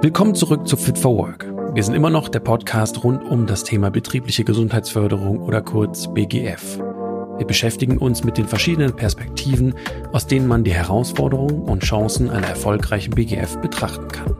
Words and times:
Willkommen 0.00 0.34
zurück 0.34 0.66
zu 0.66 0.76
Fit 0.76 0.98
for 0.98 1.16
Work. 1.16 1.46
Wir 1.74 1.82
sind 1.84 1.94
immer 1.94 2.10
noch 2.10 2.28
der 2.28 2.40
Podcast 2.40 3.04
rund 3.04 3.22
um 3.24 3.46
das 3.46 3.62
Thema 3.62 3.90
betriebliche 3.90 4.42
Gesundheitsförderung 4.42 5.40
oder 5.40 5.60
kurz 5.62 6.12
BGF. 6.12 6.78
Wir 6.78 7.46
beschäftigen 7.46 7.98
uns 7.98 8.24
mit 8.24 8.36
den 8.36 8.48
verschiedenen 8.48 8.96
Perspektiven, 8.96 9.74
aus 10.12 10.26
denen 10.26 10.48
man 10.48 10.64
die 10.64 10.72
Herausforderungen 10.72 11.62
und 11.62 11.84
Chancen 11.84 12.30
einer 12.30 12.48
erfolgreichen 12.48 13.14
BGF 13.14 13.58
betrachten 13.58 14.08
kann. 14.08 14.36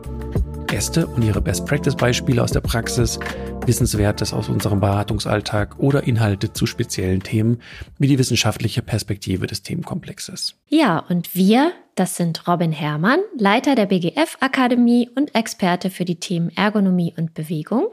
Gäste 0.69 1.07
und 1.07 1.23
ihre 1.23 1.41
Best-Practice-Beispiele 1.41 2.43
aus 2.43 2.51
der 2.51 2.61
Praxis, 2.61 3.19
Wissenswertes 3.65 4.33
aus 4.33 4.49
unserem 4.49 4.79
Beratungsalltag 4.79 5.79
oder 5.79 6.03
Inhalte 6.03 6.53
zu 6.53 6.67
speziellen 6.67 7.21
Themen 7.21 7.59
wie 7.97 8.07
die 8.07 8.19
wissenschaftliche 8.19 8.83
Perspektive 8.83 9.47
des 9.47 9.63
Themenkomplexes. 9.63 10.55
Ja, 10.67 10.99
und 11.09 11.33
wir, 11.33 11.71
das 11.95 12.15
sind 12.17 12.47
Robin 12.47 12.71
Herrmann, 12.71 13.19
Leiter 13.35 13.73
der 13.73 13.87
BGF-Akademie 13.87 15.09
und 15.15 15.33
Experte 15.33 15.89
für 15.89 16.05
die 16.05 16.19
Themen 16.19 16.51
Ergonomie 16.55 17.15
und 17.17 17.33
Bewegung. 17.33 17.87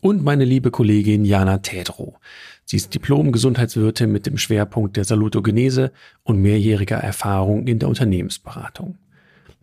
Und 0.00 0.24
meine 0.24 0.44
liebe 0.44 0.72
Kollegin 0.72 1.24
Jana 1.24 1.58
Tedro. 1.58 2.16
Sie 2.64 2.76
ist 2.76 2.92
Diplom-Gesundheitswirtin 2.92 4.10
mit 4.10 4.26
dem 4.26 4.36
Schwerpunkt 4.36 4.96
der 4.96 5.04
Salutogenese 5.04 5.92
und 6.24 6.40
mehrjähriger 6.40 6.96
Erfahrung 6.96 7.68
in 7.68 7.78
der 7.78 7.88
Unternehmensberatung. 7.88 8.98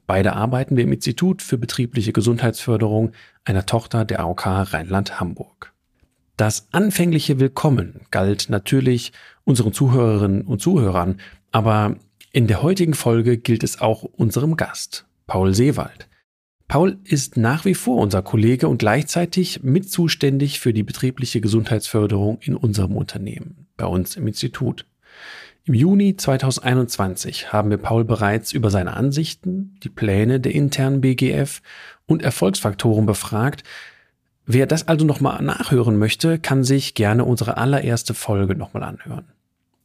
Beide 0.07 0.33
arbeiten 0.33 0.77
wir 0.77 0.85
im 0.85 0.93
Institut 0.93 1.41
für 1.41 1.57
betriebliche 1.57 2.13
Gesundheitsförderung, 2.13 3.11
einer 3.43 3.65
Tochter 3.65 4.05
der 4.05 4.21
AOK 4.21 4.45
Rheinland-Hamburg. 4.45 5.73
Das 6.37 6.69
anfängliche 6.71 7.41
Willkommen 7.41 8.01
galt 8.09 8.49
natürlich 8.49 9.11
unseren 9.43 9.73
Zuhörerinnen 9.73 10.43
und 10.43 10.61
Zuhörern, 10.61 11.19
aber 11.51 11.97
in 12.31 12.47
der 12.47 12.61
heutigen 12.61 12.93
Folge 12.93 13.37
gilt 13.37 13.63
es 13.63 13.81
auch 13.81 14.03
unserem 14.03 14.55
Gast, 14.55 15.05
Paul 15.25 15.53
Seewald. 15.53 16.07
Paul 16.69 16.99
ist 17.03 17.35
nach 17.35 17.65
wie 17.65 17.75
vor 17.75 17.97
unser 17.97 18.21
Kollege 18.21 18.69
und 18.69 18.77
gleichzeitig 18.77 19.63
mit 19.63 19.89
zuständig 19.89 20.59
für 20.59 20.73
die 20.73 20.83
betriebliche 20.83 21.41
Gesundheitsförderung 21.41 22.39
in 22.41 22.55
unserem 22.55 22.95
Unternehmen, 22.95 23.67
bei 23.75 23.85
uns 23.85 24.15
im 24.15 24.27
Institut. 24.27 24.85
Im 25.67 25.73
Juni 25.73 26.15
2021 26.15 27.51
haben 27.51 27.69
wir 27.69 27.77
Paul 27.77 28.05
bereits 28.05 28.53
über 28.53 28.69
seine 28.69 28.95
Ansichten, 28.95 29.75
die 29.83 29.89
Pläne 29.89 30.39
der 30.39 30.55
internen 30.55 31.01
BGF 31.01 31.61
und 32.05 32.23
Erfolgsfaktoren 32.23 33.05
befragt. 33.05 33.63
Wer 34.45 34.65
das 34.65 34.87
also 34.87 35.05
nochmal 35.05 35.43
nachhören 35.43 35.97
möchte, 35.97 36.39
kann 36.39 36.63
sich 36.63 36.93
gerne 36.93 37.25
unsere 37.25 37.57
allererste 37.57 38.13
Folge 38.13 38.55
nochmal 38.55 38.83
anhören. 38.83 39.25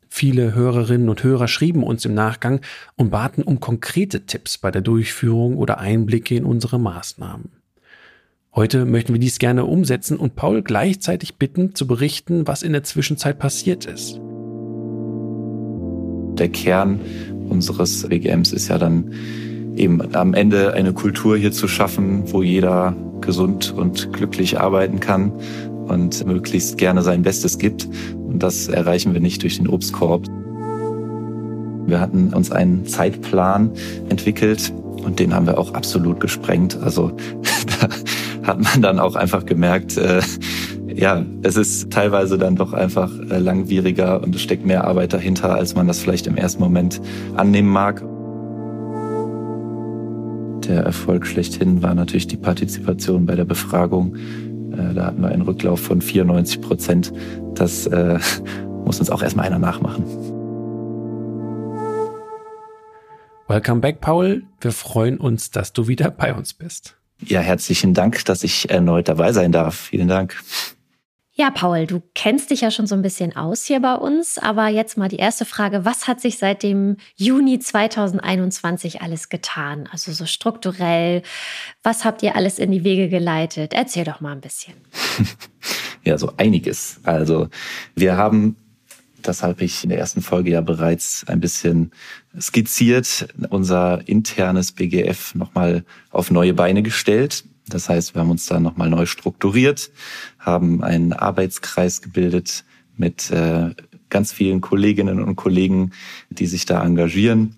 Viele 0.09 0.55
Hörerinnen 0.55 1.09
und 1.09 1.25
Hörer 1.25 1.49
schrieben 1.49 1.83
uns 1.83 2.05
im 2.05 2.15
Nachgang 2.15 2.61
und 2.95 3.11
baten 3.11 3.43
um 3.43 3.59
konkrete 3.59 4.25
Tipps 4.25 4.59
bei 4.59 4.71
der 4.71 4.83
Durchführung 4.83 5.57
oder 5.57 5.79
Einblicke 5.79 6.37
in 6.37 6.45
unsere 6.45 6.79
Maßnahmen. 6.79 7.51
Heute 8.55 8.85
möchten 8.85 9.15
wir 9.15 9.21
dies 9.21 9.41
gerne 9.41 9.65
umsetzen 9.65 10.17
und 10.17 10.37
Paul 10.37 10.63
gleichzeitig 10.63 11.39
bitten, 11.39 11.75
zu 11.75 11.89
berichten, 11.89 12.47
was 12.47 12.63
in 12.63 12.71
der 12.71 12.85
Zwischenzeit 12.85 13.41
passiert 13.41 13.85
ist 13.85 14.21
der 16.39 16.49
Kern 16.49 17.01
unseres 17.49 18.09
WGMs 18.09 18.53
ist 18.53 18.69
ja 18.69 18.79
dann 18.79 19.13
eben 19.77 20.15
am 20.15 20.35
Ende 20.35 20.75
eine 20.75 20.93
Kultur 20.93 21.37
hier 21.37 21.53
zu 21.53 21.69
schaffen, 21.69 22.25
wo 22.33 22.43
jeder 22.43 22.95
gesund 23.21 23.73
und 23.77 24.13
glücklich 24.13 24.61
arbeiten 24.61 25.01
kann 25.01 25.33
und 25.87 26.27
möglichst 26.27 26.79
gerne 26.79 27.03
sein 27.03 27.23
Bestes 27.23 27.59
gibt. 27.59 27.89
Und 28.15 28.43
das 28.43 28.69
erreichen 28.69 29.15
wir 29.15 29.21
nicht 29.21 29.43
durch 29.43 29.57
den 29.57 29.69
Obstkorb. 29.69 30.27
Wir 31.87 32.01
hatten 32.01 32.33
uns 32.33 32.51
einen 32.51 32.87
Zeitplan 32.87 33.71
entwickelt 34.09 34.73
und 35.05 35.19
den 35.19 35.35
haben 35.35 35.47
wir 35.47 35.59
auch 35.59 35.75
absolut 35.75 36.21
gesprengt. 36.21 36.79
Also 36.83 37.13
da 37.81 37.89
hat 38.47 38.61
man 38.61 38.83
dann 38.83 38.99
auch 38.99 39.15
einfach 39.15 39.47
gemerkt, 39.47 39.97
äh, 39.97 40.23
ja, 40.95 41.25
es 41.43 41.57
ist 41.57 41.91
teilweise 41.91 42.39
dann 42.39 42.57
doch 42.57 42.73
einfach 42.73 43.11
äh, 43.19 43.39
langwieriger 43.39 44.23
und 44.23 44.35
es 44.35 44.43
steckt 44.43 44.65
mehr 44.65 44.85
Arbeit 44.85 45.13
dahinter, 45.13 45.55
als 45.55 45.75
man 45.75 45.87
das 45.87 46.01
vielleicht 46.01 46.27
im 46.27 46.37
ersten 46.37 46.63
Moment 46.63 47.01
annehmen 47.37 47.69
mag. 47.69 48.03
Der 50.69 50.85
Erfolg 50.85 51.27
schlechthin 51.27 51.83
war 51.83 51.95
natürlich 51.95 52.29
die 52.29 52.37
Partizipation 52.37 53.27
bei 53.27 53.35
der 53.35 53.45
Befragung. 53.45 54.17
Äh, 54.73 54.95
da 54.95 55.07
hatten 55.07 55.23
wir 55.23 55.29
einen 55.29 55.43
Rücklauf 55.43 55.81
von 55.81 56.01
94 56.01 56.61
Prozent. 56.61 57.13
Das 57.55 57.87
äh, 57.87 58.19
muss 58.85 59.01
uns 59.01 59.11
auch 59.11 59.23
erstmal 59.23 59.47
einer 59.47 59.59
nachmachen. 59.59 60.05
Welcome 63.49 63.81
back, 63.81 64.01
Paul. 64.01 64.45
Wir 64.61 64.73
freuen 64.73 65.19
uns, 65.19 65.51
dass 65.51 65.73
du 65.73 65.89
wieder 65.89 66.11
bei 66.11 66.33
uns 66.33 66.55
bist. 66.55 66.97
Ja, 67.25 67.41
herzlichen 67.41 67.95
Dank, 67.95 68.25
dass 68.25 68.43
ich 68.43 68.71
erneut 68.71 69.09
dabei 69.09 69.33
sein 69.33 69.53
darf. 69.53 69.75
Vielen 69.75 70.09
Dank. 70.09 70.41
Ja, 71.35 71.51
Paul, 71.51 71.87
du 71.87 72.03
kennst 72.15 72.51
dich 72.51 72.61
ja 72.61 72.71
schon 72.71 72.87
so 72.87 72.95
ein 72.95 73.01
bisschen 73.01 73.35
aus 73.35 73.65
hier 73.65 73.81
bei 73.81 73.95
uns, 73.95 74.37
aber 74.37 74.69
jetzt 74.69 74.99
mal 74.99 75.09
die 75.09 75.17
erste 75.17 75.47
Frage, 75.47 75.87
was 75.87 76.07
hat 76.07 76.21
sich 76.21 76.37
seit 76.37 76.63
dem 76.63 76.99
Juni 77.17 77.59
2021 77.59 79.01
alles 79.01 79.31
getan? 79.31 79.89
Also 79.91 80.13
so 80.13 80.27
strukturell, 80.27 81.23
was 81.83 82.05
habt 82.05 82.23
ihr 82.23 82.37
alles 82.37 82.59
in 82.59 82.71
die 82.71 82.85
Wege 82.85 83.09
geleitet? 83.09 83.73
Erzähl 83.73 84.05
doch 84.05 84.21
mal 84.21 84.33
ein 84.33 84.43
bisschen. 84.43 84.75
ja, 86.05 86.19
so 86.19 86.35
einiges. 86.37 87.01
Also 87.03 87.49
wir 87.95 88.19
haben 88.19 88.57
das 89.23 89.43
habe 89.43 89.65
ich 89.65 89.85
in 89.85 89.91
der 89.91 90.01
ersten 90.01 90.21
Folge 90.21 90.51
ja 90.51 90.61
bereits 90.61 91.25
ein 91.29 91.39
bisschen 91.39 91.93
skizziert, 92.41 93.29
unser 93.51 94.07
internes 94.09 94.73
BGF 94.73 95.37
nochmal 95.37 95.85
auf 96.11 96.31
neue 96.31 96.55
Beine 96.55 96.83
gestellt. 96.83 97.45
Das 97.69 97.89
heißt, 97.89 98.15
wir 98.15 98.21
haben 98.21 98.31
uns 98.31 98.47
da 98.47 98.61
nochmal 98.61 98.91
neu 98.91 99.07
strukturiert, 99.07 99.91
haben 100.39 100.83
einen 100.83 101.13
Arbeitskreis 101.13 102.03
gebildet 102.03 102.65
mit 102.97 103.31
äh, 103.31 103.71
ganz 104.11 104.33
vielen 104.33 104.61
Kolleginnen 104.61 105.23
und 105.23 105.37
Kollegen, 105.37 105.93
die 106.31 106.47
sich 106.47 106.67
da 106.67 106.85
engagieren 106.85 107.57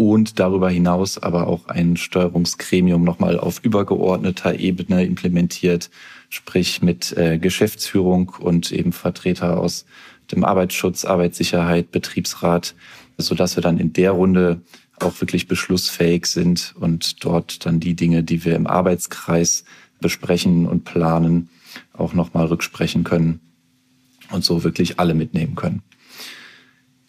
und 0.00 0.38
darüber 0.38 0.70
hinaus 0.70 1.18
aber 1.18 1.46
auch 1.46 1.68
ein 1.68 1.98
Steuerungsgremium 1.98 3.04
nochmal 3.04 3.38
auf 3.38 3.62
übergeordneter 3.62 4.58
Ebene 4.58 5.04
implementiert, 5.04 5.90
sprich 6.30 6.80
mit 6.80 7.14
äh, 7.18 7.36
Geschäftsführung 7.36 8.32
und 8.38 8.72
eben 8.72 8.92
Vertreter 8.92 9.60
aus 9.60 9.84
dem 10.32 10.42
Arbeitsschutz, 10.42 11.04
Arbeitssicherheit, 11.04 11.90
Betriebsrat, 11.90 12.74
so 13.18 13.34
dass 13.34 13.56
wir 13.56 13.62
dann 13.62 13.76
in 13.76 13.92
der 13.92 14.12
Runde 14.12 14.62
auch 15.04 15.20
wirklich 15.20 15.48
beschlussfähig 15.48 16.26
sind 16.26 16.74
und 16.78 17.24
dort 17.24 17.66
dann 17.66 17.80
die 17.80 17.94
Dinge, 17.94 18.22
die 18.22 18.44
wir 18.44 18.56
im 18.56 18.66
Arbeitskreis 18.66 19.64
besprechen 20.00 20.66
und 20.66 20.84
planen, 20.84 21.48
auch 21.92 22.14
nochmal 22.14 22.46
rücksprechen 22.46 23.04
können 23.04 23.40
und 24.30 24.44
so 24.44 24.64
wirklich 24.64 24.98
alle 24.98 25.14
mitnehmen 25.14 25.54
können. 25.54 25.82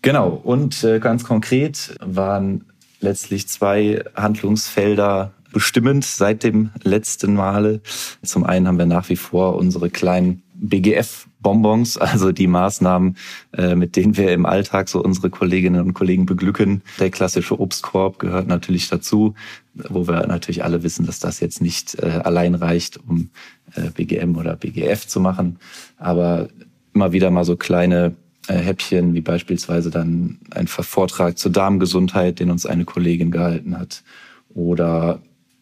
Genau, 0.02 0.29
und 0.29 0.84
äh, 0.84 1.00
ganz 1.00 1.24
konkret 1.24 1.96
waren 2.00 2.66
letztlich 3.00 3.47
zwei 3.47 4.03
Handlungsfelder 4.16 5.34
bestimmend 5.52 6.06
seit 6.06 6.44
dem 6.44 6.72
letzten 6.81 7.34
Male. 7.34 7.81
Zum 8.23 8.44
einen 8.44 8.68
haben 8.68 8.78
wir 8.78 8.85
nach 8.85 9.09
wie 9.09 9.16
vor 9.16 9.56
unsere 9.56 9.90
kleinen 9.90 10.44
BGF-Bonbons, 10.61 11.97
also 11.97 12.31
die 12.31 12.47
Maßnahmen, 12.47 13.17
äh, 13.57 13.75
mit 13.75 13.95
denen 13.95 14.16
wir 14.16 14.31
im 14.31 14.45
Alltag 14.45 14.88
so 14.88 15.03
unsere 15.03 15.29
Kolleginnen 15.29 15.81
und 15.81 15.94
Kollegen 15.94 16.25
beglücken. 16.25 16.81
Der 16.99 17.09
klassische 17.09 17.59
Obstkorb 17.59 18.19
gehört 18.19 18.47
natürlich 18.47 18.88
dazu, 18.88 19.33
wo 19.73 20.07
wir 20.07 20.27
natürlich 20.27 20.63
alle 20.63 20.83
wissen, 20.83 21.05
dass 21.05 21.19
das 21.19 21.39
jetzt 21.39 21.61
nicht 21.61 21.95
äh, 22.01 22.22
allein 22.23 22.55
reicht, 22.55 22.99
um 23.07 23.29
äh, 23.73 23.89
BGM 23.89 24.38
oder 24.38 24.55
BGF 24.55 25.07
zu 25.07 25.19
machen. 25.19 25.57
Aber 25.97 26.49
immer 26.93 27.11
wieder 27.11 27.31
mal 27.31 27.45
so 27.45 27.55
kleine 27.55 28.16
Häppchen, 28.47 29.13
wie 29.13 29.22
beispielsweise 29.22 29.91
dann 29.91 30.39
ein 30.49 30.66
Vortrag 30.67 31.38
zur 31.38 31.51
Darmgesundheit, 31.51 32.39
den 32.39 32.49
uns 32.49 32.66
eine 32.66 32.85
Kollegin 32.85 33.29
gehalten 33.29 33.78
hat. 33.78 34.03
Oder 34.49 35.22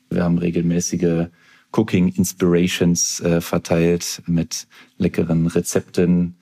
wir 0.09 0.23
haben 0.23 0.37
regelmäßige 0.37 1.27
Cooking 1.71 2.09
Inspirations 2.09 3.19
äh, 3.21 3.41
verteilt 3.41 4.21
mit 4.25 4.67
leckeren 4.97 5.47
Rezepten. 5.47 6.35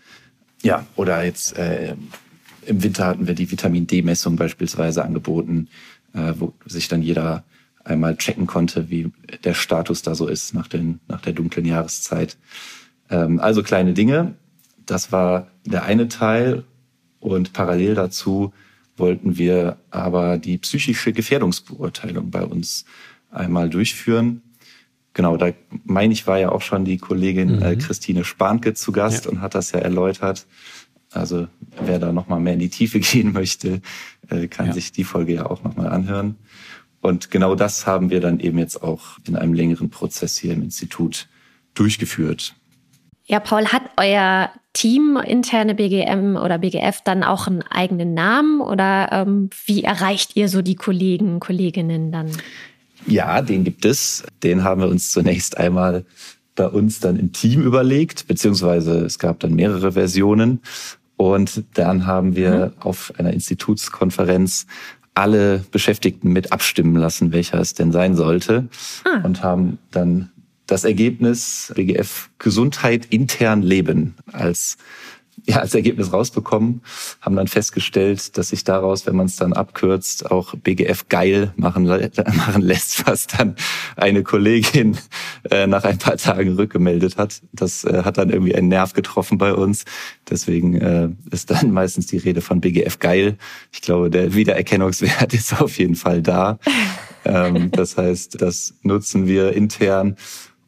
Ja, 0.63 0.85
oder 0.95 1.23
jetzt 1.23 1.57
äh, 1.57 1.95
im 2.65 2.83
Winter 2.83 3.05
hatten 3.05 3.27
wir 3.27 3.33
die 3.33 3.49
Vitamin 3.49 3.87
D-Messung 3.87 4.35
beispielsweise 4.35 5.03
angeboten, 5.03 5.67
äh, 6.13 6.33
wo 6.37 6.53
sich 6.65 6.87
dann 6.87 7.01
jeder 7.01 7.43
einmal 7.83 8.17
checken 8.17 8.47
konnte, 8.47 8.89
wie 8.89 9.11
der 9.43 9.53
Status 9.53 10.01
da 10.01 10.15
so 10.15 10.27
ist 10.27 10.53
nach, 10.53 10.67
den, 10.67 10.99
nach 11.07 11.21
der 11.21 11.33
dunklen 11.33 11.65
Jahreszeit. 11.65 12.37
Ähm, 13.09 13.39
also 13.39 13.63
kleine 13.63 13.93
Dinge. 13.93 14.35
Das 14.85 15.11
war 15.11 15.47
der 15.65 15.83
eine 15.83 16.07
Teil. 16.07 16.63
Und 17.19 17.53
parallel 17.53 17.95
dazu 17.95 18.53
wollten 18.95 19.37
wir 19.37 19.77
aber 19.89 20.37
die 20.37 20.57
psychische 20.57 21.13
Gefährdungsbeurteilung 21.13 22.29
bei 22.29 22.43
uns 22.43 22.85
einmal 23.31 23.69
durchführen. 23.69 24.41
Genau, 25.17 25.35
da 25.35 25.51
meine 25.83 26.13
ich, 26.13 26.27
war 26.27 26.37
ja 26.37 26.51
auch 26.51 26.61
schon 26.61 26.85
die 26.85 26.99
Kollegin 26.99 27.49
äh, 27.49 27.55
mhm. 27.55 27.63
äh, 27.63 27.75
Christine 27.77 28.23
Spahnke 28.23 28.75
zu 28.75 28.91
Gast 28.91 29.25
ja. 29.25 29.31
und 29.31 29.41
hat 29.41 29.55
das 29.55 29.71
ja 29.71 29.79
erläutert. 29.79 30.45
Also 31.11 31.47
wer 31.83 31.97
da 31.97 32.13
nochmal 32.13 32.39
mehr 32.39 32.53
in 32.53 32.59
die 32.59 32.69
Tiefe 32.69 32.99
gehen 33.01 33.33
möchte, 33.33 33.81
äh, 34.29 34.47
kann 34.47 34.67
ja. 34.67 34.73
sich 34.73 34.91
die 34.91 35.03
Folge 35.03 35.33
ja 35.33 35.47
auch 35.47 35.63
nochmal 35.63 35.87
anhören. 35.87 36.35
Und 37.01 37.31
genau 37.31 37.55
das 37.55 37.87
haben 37.87 38.11
wir 38.11 38.21
dann 38.21 38.39
eben 38.39 38.59
jetzt 38.59 38.83
auch 38.83 39.17
in 39.27 39.35
einem 39.35 39.55
längeren 39.55 39.89
Prozess 39.89 40.37
hier 40.37 40.53
im 40.53 40.61
Institut 40.61 41.27
durchgeführt. 41.73 42.53
Ja, 43.25 43.39
Paul, 43.39 43.65
hat 43.69 43.89
euer 43.97 44.51
Team, 44.73 45.17
interne 45.17 45.73
BGM 45.73 46.35
oder 46.35 46.59
BGF, 46.59 47.01
dann 47.03 47.23
auch 47.23 47.47
einen 47.47 47.63
eigenen 47.63 48.13
Namen 48.13 48.61
oder 48.61 49.09
ähm, 49.11 49.49
wie 49.65 49.83
erreicht 49.83 50.35
ihr 50.35 50.47
so 50.47 50.61
die 50.61 50.75
Kollegen, 50.75 51.39
Kolleginnen 51.39 52.11
dann? 52.11 52.29
Ja, 53.07 53.41
den 53.41 53.63
gibt 53.63 53.85
es. 53.85 54.23
Den 54.43 54.63
haben 54.63 54.81
wir 54.81 54.89
uns 54.89 55.11
zunächst 55.11 55.57
einmal 55.57 56.05
bei 56.55 56.67
uns 56.67 56.99
dann 56.99 57.17
im 57.17 57.31
Team 57.31 57.63
überlegt, 57.63 58.27
beziehungsweise 58.27 59.05
es 59.05 59.19
gab 59.19 59.39
dann 59.39 59.53
mehrere 59.53 59.93
Versionen. 59.93 60.61
Und 61.15 61.63
dann 61.73 62.05
haben 62.05 62.35
wir 62.35 62.73
mhm. 62.75 62.81
auf 62.81 63.13
einer 63.17 63.33
Institutskonferenz 63.33 64.67
alle 65.13 65.65
Beschäftigten 65.71 66.31
mit 66.31 66.51
abstimmen 66.51 66.95
lassen, 66.95 67.31
welcher 67.31 67.59
es 67.59 67.73
denn 67.73 67.91
sein 67.91 68.15
sollte. 68.15 68.67
Ah. 69.03 69.21
Und 69.23 69.41
haben 69.41 69.79
dann 69.91 70.29
das 70.67 70.83
Ergebnis 70.83 71.71
BGF 71.75 72.29
Gesundheit 72.37 73.05
intern 73.09 73.61
leben 73.61 74.15
als 74.31 74.77
ja, 75.49 75.59
als 75.59 75.73
Ergebnis 75.73 76.11
rausbekommen, 76.11 76.81
haben 77.21 77.35
dann 77.35 77.47
festgestellt, 77.47 78.37
dass 78.37 78.49
sich 78.49 78.65
daraus, 78.65 79.05
wenn 79.05 79.15
man 79.15 79.27
es 79.27 79.37
dann 79.37 79.53
abkürzt, 79.53 80.29
auch 80.29 80.53
BGF 80.55 81.07
geil 81.07 81.53
machen, 81.55 81.85
machen 82.35 82.61
lässt, 82.61 83.07
was 83.07 83.27
dann 83.27 83.55
eine 83.95 84.23
Kollegin 84.23 84.97
äh, 85.49 85.65
nach 85.65 85.85
ein 85.85 85.99
paar 85.99 86.17
Tagen 86.17 86.55
rückgemeldet 86.55 87.17
hat. 87.17 87.41
Das 87.53 87.85
äh, 87.85 88.03
hat 88.03 88.17
dann 88.17 88.29
irgendwie 88.29 88.55
einen 88.55 88.67
Nerv 88.67 88.93
getroffen 88.93 89.37
bei 89.37 89.53
uns. 89.53 89.85
Deswegen 90.29 90.75
äh, 90.75 91.09
ist 91.31 91.49
dann 91.49 91.71
meistens 91.77 92.07
die 92.07 92.17
Rede 92.17 92.41
von 92.41 92.59
BGF 92.59 92.99
geil. 92.99 93.37
Ich 93.71 93.81
glaube, 93.81 94.09
der 94.09 94.33
Wiedererkennungswert 94.35 95.33
ist 95.33 95.61
auf 95.61 95.77
jeden 95.77 95.95
Fall 95.95 96.21
da. 96.21 96.59
ähm, 97.23 97.71
das 97.71 97.95
heißt, 97.95 98.41
das 98.41 98.73
nutzen 98.81 99.27
wir 99.27 99.53
intern 99.53 100.17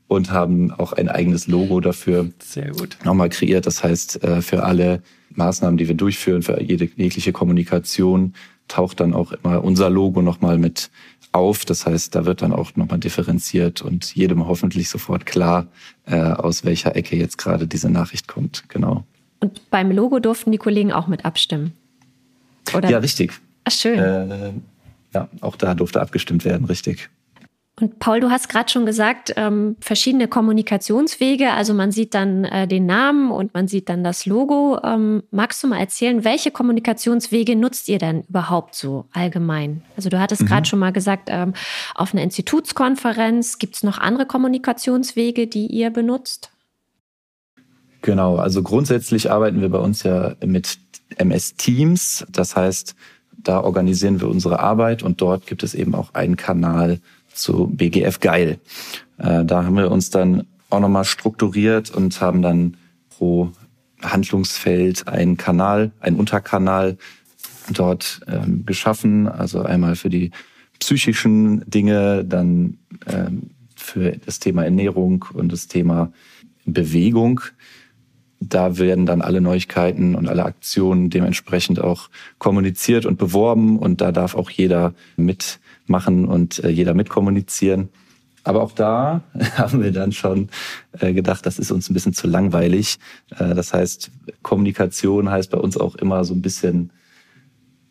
und 0.10 0.32
haben 0.32 0.72
auch 0.72 0.92
ein 0.92 1.08
eigenes 1.08 1.48
Logo 1.48 1.80
dafür 1.80 2.32
Sehr 2.40 2.72
gut. 2.72 2.98
nochmal 3.06 3.30
kreiert. 3.30 3.68
Das 3.68 3.84
heißt, 3.84 4.24
äh, 4.24 4.42
für 4.42 4.64
alle 4.64 5.02
Maßnahmen, 5.36 5.78
die 5.78 5.88
wir 5.88 5.96
durchführen, 5.96 6.42
für 6.42 6.62
jede 6.62 6.90
jegliche 6.96 7.32
Kommunikation 7.32 8.34
taucht 8.68 9.00
dann 9.00 9.14
auch 9.14 9.32
immer 9.32 9.64
unser 9.64 9.90
Logo 9.90 10.24
nochmal 10.24 10.58
mit 10.58 10.90
auf. 11.32 11.64
Das 11.64 11.86
heißt, 11.86 12.16
da 12.16 12.26
wird 12.26 12.42
dann 12.42 12.54
auch 12.54 12.76
nochmal 12.76 12.98
differenziert 12.98 13.84
und 13.84 14.16
jedem 14.16 14.48
hoffentlich 14.48 14.90
sofort 14.90 15.28
klar, 15.28 15.68
äh, 16.08 16.20
aus 16.20 16.66
welcher 16.66 16.96
Ecke 16.96 17.16
jetzt 17.16 17.38
gerade 17.38 17.68
diese 17.68 17.92
Nachricht 17.92 18.28
kommt. 18.28 18.64
Genau. 18.68 19.06
Und 19.42 19.70
beim 19.70 19.92
Logo 19.92 20.20
durften 20.20 20.52
die 20.52 20.58
Kollegen 20.58 20.92
auch 20.92 21.08
mit 21.08 21.24
abstimmen? 21.24 21.74
Oder? 22.74 22.90
Ja, 22.90 22.98
richtig. 22.98 23.34
Ach, 23.64 23.72
schön. 23.72 24.00
Äh, 24.00 24.54
ja, 25.14 25.30
auch 25.42 25.56
da 25.56 25.76
durfte 25.76 26.02
abgestimmt 26.02 26.46
werden, 26.46 26.66
richtig. 26.66 27.12
Und 27.80 28.00
Paul, 28.00 28.20
du 28.20 28.30
hast 28.30 28.50
gerade 28.50 28.70
schon 28.70 28.86
gesagt, 28.86 29.34
ähm, 29.38 29.78
verschiedene 29.80 30.28
Kommunikationswege. 30.28 31.52
Also 31.52 31.74
man 31.74 31.92
sieht 31.92 32.14
dann 32.14 32.44
äh, 32.44 32.68
den 32.68 32.86
Namen 32.86 33.32
und 33.32 33.54
man 33.54 33.68
sieht 33.68 33.88
dann 33.88 34.04
das 34.04 34.26
Logo. 34.26 34.80
Ähm, 34.84 35.24
magst 35.32 35.64
du 35.64 35.68
mal 35.68 35.80
erzählen, 35.80 36.26
welche 36.26 36.52
Kommunikationswege 36.52 37.56
nutzt 37.56 37.88
ihr 37.88 37.98
denn 37.98 38.24
überhaupt 38.28 38.76
so 38.76 39.06
allgemein? 39.14 39.84
Also 39.96 40.10
du 40.10 40.20
hattest 40.20 40.42
mhm. 40.42 40.48
gerade 40.48 40.68
schon 40.68 40.80
mal 40.80 40.92
gesagt, 40.92 41.30
ähm, 41.32 41.54
auf 41.96 42.14
einer 42.14 42.24
Institutskonferenz 42.24 43.60
gibt 43.60 43.76
es 43.76 43.84
noch 43.84 43.98
andere 43.98 44.26
Kommunikationswege, 44.26 45.48
die 45.48 45.68
ihr 45.68 45.90
benutzt? 45.90 46.52
Genau, 48.02 48.38
also 48.38 48.62
grundsätzlich 48.62 49.32
arbeiten 49.32 49.62
wir 49.62 49.70
bei 49.70 49.80
uns 49.80 50.04
ja 50.04 50.36
mit 50.46 50.80
MS 51.18 51.56
Teams. 51.56 52.26
Das 52.30 52.56
heißt, 52.56 52.96
da 53.38 53.62
organisieren 53.62 54.20
wir 54.20 54.28
unsere 54.28 54.60
Arbeit 54.60 55.02
und 55.02 55.22
dort 55.22 55.48
gibt 55.48 55.64
es 55.64 55.74
eben 55.74 55.96
auch 55.96 56.14
einen 56.14 56.36
Kanal 56.36 57.00
zu 57.42 57.68
BGF 57.68 58.20
Geil. 58.20 58.60
Äh, 59.18 59.46
da 59.46 59.64
haben 59.64 59.76
wir 59.76 59.92
uns 59.92 60.10
dann 60.10 60.46
auch 60.70 60.80
nochmal 60.80 61.06
strukturiert 61.06 61.90
und 61.90 62.20
haben 62.22 62.42
dann 62.42 62.78
pro 63.10 63.52
Handlungsfeld 64.02 65.08
einen 65.08 65.38
Kanal, 65.38 65.92
einen 66.00 66.18
Unterkanal 66.18 66.98
dort 67.72 68.22
ähm, 68.28 68.66
geschaffen. 68.66 69.28
Also 69.28 69.62
einmal 69.64 69.96
für 69.96 70.10
die 70.10 70.32
psychischen 70.80 71.70
Dinge, 71.70 72.24
dann 72.26 72.78
ähm, 73.08 73.52
für 73.76 74.12
das 74.26 74.40
Thema 74.40 74.64
Ernährung 74.64 75.26
und 75.34 75.52
das 75.52 75.68
Thema 75.68 76.12
Bewegung. 76.66 77.42
Da 78.40 78.78
werden 78.78 79.06
dann 79.06 79.22
alle 79.22 79.42
Neuigkeiten 79.42 80.16
und 80.16 80.30
alle 80.30 80.46
Aktionen 80.46 81.10
dementsprechend 81.10 81.82
auch 81.82 82.10
kommuniziert 82.38 83.06
und 83.06 83.18
beworben 83.18 83.78
und 83.78 84.00
da 84.00 84.12
darf 84.14 84.36
auch 84.36 84.50
jeder 84.50 84.94
mit 85.18 85.60
machen 85.90 86.26
und 86.26 86.64
äh, 86.64 86.70
jeder 86.70 86.94
mitkommunizieren. 86.94 87.90
Aber 88.44 88.62
auch 88.64 88.72
da 88.72 89.22
haben 89.58 89.84
wir 89.84 89.92
dann 89.92 90.12
schon 90.12 90.50
äh, 91.00 91.14
gedacht, 91.14 91.46
das 91.46 91.60
ist 91.60 91.72
uns 91.72 91.90
ein 91.90 91.94
bisschen 91.94 92.14
zu 92.14 92.28
langweilig. 92.28 92.98
Äh, 93.38 93.54
das 93.56 93.74
heißt, 93.74 94.12
Kommunikation 94.42 95.30
heißt 95.30 95.52
bei 95.52 95.58
uns 95.58 95.78
auch 95.78 95.96
immer 95.96 96.24
so 96.24 96.34
ein 96.34 96.42
bisschen 96.42 96.92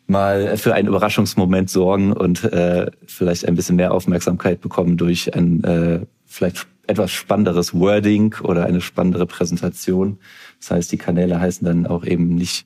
mal 0.07 0.57
für 0.57 0.73
einen 0.73 0.87
Überraschungsmoment 0.87 1.69
sorgen 1.69 2.13
und 2.13 2.43
äh, 2.43 2.89
vielleicht 3.05 3.47
ein 3.47 3.55
bisschen 3.55 3.75
mehr 3.75 3.93
Aufmerksamkeit 3.93 4.59
bekommen 4.59 4.97
durch 4.97 5.35
ein 5.35 5.63
äh, 5.63 5.99
vielleicht 6.25 6.67
etwas 6.87 7.11
spannenderes 7.11 7.75
Wording 7.75 8.35
oder 8.41 8.65
eine 8.65 8.81
spannendere 8.81 9.27
Präsentation. 9.27 10.17
Das 10.59 10.71
heißt, 10.71 10.91
die 10.91 10.97
Kanäle 10.97 11.39
heißen 11.39 11.65
dann 11.65 11.85
auch 11.85 12.03
eben 12.03 12.33
nicht 12.33 12.65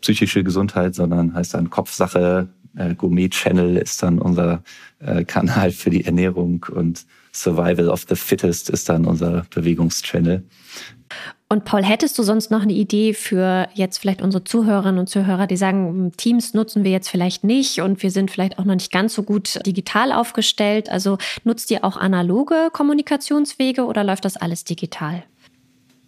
psychische 0.00 0.44
Gesundheit, 0.44 0.94
sondern 0.94 1.34
heißt 1.34 1.54
dann 1.54 1.70
Kopfsache, 1.70 2.48
äh, 2.76 2.94
Gourmet 2.94 3.30
Channel 3.30 3.76
ist 3.76 4.02
dann 4.02 4.18
unser 4.18 4.62
äh, 5.00 5.24
Kanal 5.24 5.70
für 5.70 5.90
die 5.90 6.04
Ernährung 6.04 6.66
und 6.74 7.04
Survival 7.32 7.88
of 7.88 8.06
the 8.08 8.14
Fittest 8.14 8.70
ist 8.70 8.88
dann 8.88 9.04
unser 9.04 9.44
Bewegungschannel. 9.50 10.44
Und 11.48 11.64
Paul, 11.64 11.84
hättest 11.84 12.18
du 12.18 12.22
sonst 12.22 12.50
noch 12.50 12.62
eine 12.62 12.72
Idee 12.72 13.12
für 13.12 13.68
jetzt 13.74 13.98
vielleicht 13.98 14.22
unsere 14.22 14.44
Zuhörerinnen 14.44 14.98
und 14.98 15.08
Zuhörer, 15.08 15.46
die 15.46 15.56
sagen, 15.56 16.12
Teams 16.16 16.54
nutzen 16.54 16.84
wir 16.84 16.90
jetzt 16.90 17.08
vielleicht 17.08 17.44
nicht 17.44 17.80
und 17.80 18.02
wir 18.02 18.10
sind 18.10 18.30
vielleicht 18.30 18.58
auch 18.58 18.64
noch 18.64 18.74
nicht 18.74 18.90
ganz 18.90 19.14
so 19.14 19.22
gut 19.22 19.60
digital 19.66 20.10
aufgestellt. 20.10 20.90
Also 20.90 21.18
nutzt 21.44 21.70
ihr 21.70 21.84
auch 21.84 21.96
analoge 21.96 22.70
Kommunikationswege 22.72 23.84
oder 23.84 24.04
läuft 24.04 24.24
das 24.24 24.36
alles 24.36 24.64
digital? 24.64 25.22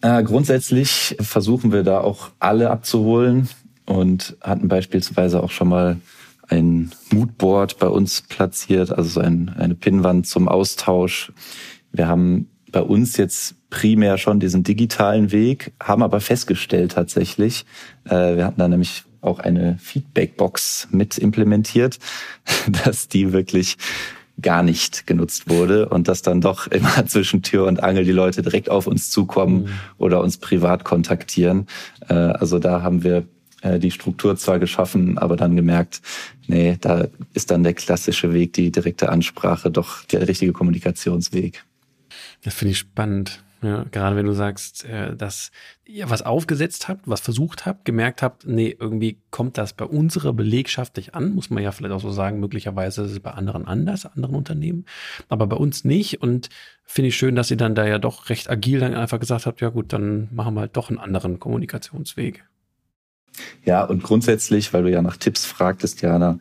Äh, 0.01 0.23
grundsätzlich 0.25 1.17
versuchen 1.21 1.71
wir 1.71 1.83
da 1.83 2.01
auch 2.01 2.31
alle 2.39 2.71
abzuholen 2.71 3.49
und 3.85 4.37
hatten 4.41 4.69
beispielsweise 4.69 5.43
auch 5.43 5.51
schon 5.51 5.69
mal 5.69 5.97
ein 6.49 6.91
Moodboard 7.13 7.79
bei 7.79 7.89
uns 7.89 8.23
platziert, 8.23 8.93
also 8.93 9.09
so 9.09 9.21
ein, 9.21 9.55
eine 9.59 9.75
Pinnwand 9.75 10.27
zum 10.27 10.49
Austausch. 10.49 11.33
Wir 11.93 12.09
haben 12.09 12.49
bei 12.73 12.83
uns 12.83 13.17
jetzt 13.17 13.55
primär 13.71 14.19
schon 14.19 14.41
diesen 14.41 14.63
digitalen 14.63 15.33
Weg, 15.33 15.73
haben 15.83 16.03
aber 16.03 16.21
festgestellt 16.21 16.93
tatsächlich, 16.93 17.65
äh, 18.05 18.37
wir 18.37 18.45
hatten 18.45 18.61
da 18.61 18.69
nämlich 18.69 19.05
auch 19.21 19.39
eine 19.39 19.77
Feedbackbox 19.79 20.89
mit 20.91 21.19
implementiert, 21.19 21.99
dass 22.85 23.09
die 23.09 23.33
wirklich 23.33 23.77
gar 24.41 24.63
nicht 24.63 25.07
genutzt 25.07 25.49
wurde 25.49 25.89
und 25.89 26.09
dass 26.09 26.23
dann 26.23 26.41
doch 26.41 26.67
immer 26.67 27.07
zwischen 27.07 27.43
Tür 27.43 27.67
und 27.67 27.83
Angel 27.83 28.05
die 28.05 28.13
Leute 28.13 28.43
direkt 28.43 28.71
auf 28.71 28.87
uns 28.87 29.11
zukommen 29.11 29.65
mhm. 29.65 29.69
oder 29.99 30.21
uns 30.21 30.37
privat 30.37 30.85
kontaktieren. 30.85 31.67
Äh, 32.09 32.15
also 32.15 32.59
da 32.59 32.83
haben 32.83 33.03
wir 33.03 33.27
die 33.63 33.91
Struktur 33.91 34.37
zwar 34.37 34.59
geschaffen, 34.59 35.19
aber 35.19 35.37
dann 35.37 35.57
gemerkt, 35.57 36.03
nee, 36.47 36.77
da 36.81 37.09
ist 37.35 37.51
dann 37.51 37.63
der 37.63 37.75
klassische 37.75 38.33
Weg, 38.33 38.53
die 38.53 38.71
direkte 38.71 39.09
Ansprache, 39.09 39.71
doch 39.71 40.05
der 40.05 40.29
richtige 40.29 40.53
Kommunikationsweg. 40.53 41.65
Das 42.43 42.55
finde 42.55 42.73
ich 42.73 42.79
spannend. 42.79 43.43
Ja, 43.63 43.85
gerade 43.91 44.17
wenn 44.17 44.27
du 44.27 44.33
sagst, 44.33 44.85
äh, 44.85 45.17
dass 45.17 45.51
ihr 45.87 46.11
was 46.11 46.21
aufgesetzt 46.21 46.89
habt, 46.89 47.09
was 47.09 47.21
versucht 47.21 47.65
habt, 47.65 47.87
gemerkt 47.87 48.23
habt, 48.23 48.47
nee, 48.47 48.77
irgendwie 48.79 49.19
kommt 49.31 49.57
das 49.57 49.73
bei 49.73 49.87
unserer 49.87 50.35
Belegschaft 50.35 50.99
nicht 50.99 51.15
an, 51.15 51.35
muss 51.35 51.49
man 51.49 51.63
ja 51.63 51.73
vielleicht 51.73 51.95
auch 51.95 52.01
so 52.01 52.11
sagen, 52.11 52.39
möglicherweise 52.39 53.03
ist 53.03 53.13
es 53.13 53.21
bei 53.21 53.31
anderen 53.31 53.67
anders, 53.67 54.05
anderen 54.05 54.35
Unternehmen, 54.35 54.85
aber 55.31 55.47
bei 55.47 55.57
uns 55.57 55.85
nicht 55.85 56.21
und 56.21 56.51
finde 56.85 57.09
ich 57.09 57.17
schön, 57.17 57.35
dass 57.35 57.51
ihr 57.51 57.57
dann 57.57 57.75
da 57.75 57.87
ja 57.87 57.99
doch 57.99 58.29
recht 58.29 58.51
agil 58.51 58.79
dann 58.79 58.95
einfach 58.95 59.19
gesagt 59.19 59.47
habt, 59.47 59.63
ja 59.63 59.71
gut, 59.71 59.93
dann 59.93 60.29
machen 60.33 60.55
wir 60.55 60.61
halt 60.61 60.77
doch 60.77 60.91
einen 60.91 60.99
anderen 60.99 61.41
Kommunikationsweg. 61.41 62.45
Ja, 63.65 63.85
und 63.85 64.03
grundsätzlich, 64.03 64.73
weil 64.73 64.85
du 64.85 64.91
ja 64.91 65.03
nach 65.03 65.17
Tipps 65.17 65.45
fragtest, 65.45 66.03
Jana, 66.03 66.39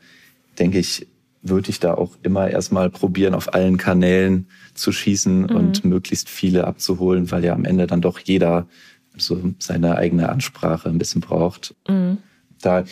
denke 0.60 0.80
ich, 0.80 1.08
würde 1.42 1.70
ich 1.70 1.80
da 1.80 1.94
auch 1.94 2.18
immer 2.24 2.50
erstmal 2.50 2.90
probieren, 2.90 3.36
auf 3.36 3.54
allen 3.54 3.78
Kanälen 3.78 4.48
zu 4.74 4.92
schießen 4.92 5.42
mhm. 5.42 5.50
und 5.50 5.86
möglichst 5.86 6.28
viele 6.28 6.66
abzuholen, 6.66 7.30
weil 7.32 7.44
ja 7.46 7.54
am 7.54 7.66
Ende 7.66 7.88
dann 7.88 8.02
doch 8.02 8.20
jeder 8.20 8.68
so 9.16 9.40
seine 9.60 9.98
eigene 9.98 10.30
Ansprache 10.30 10.90
ein 10.90 10.98
bisschen 10.98 11.22
braucht. 11.22 11.76
Mhm. 11.88 12.18
Da 12.62 12.84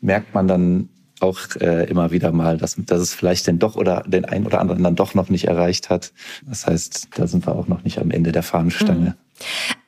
merkt 0.00 0.34
man 0.34 0.48
dann 0.48 0.88
auch 1.20 1.38
äh, 1.60 1.88
immer 1.88 2.10
wieder 2.10 2.32
mal, 2.32 2.58
dass, 2.58 2.76
dass 2.76 3.00
es 3.00 3.14
vielleicht 3.14 3.46
den 3.46 3.58
doch 3.58 3.76
oder 3.76 4.02
den 4.06 4.24
einen 4.24 4.44
oder 4.44 4.60
anderen 4.60 4.82
dann 4.82 4.96
doch 4.96 5.14
noch 5.14 5.28
nicht 5.28 5.46
erreicht 5.46 5.88
hat. 5.88 6.12
Das 6.46 6.66
heißt, 6.66 7.08
da 7.14 7.26
sind 7.28 7.46
wir 7.46 7.54
auch 7.54 7.68
noch 7.68 7.84
nicht 7.84 7.98
am 7.98 8.10
Ende 8.10 8.32
der 8.32 8.42
Fahnenstange. 8.42 9.10
Mhm. 9.10 9.14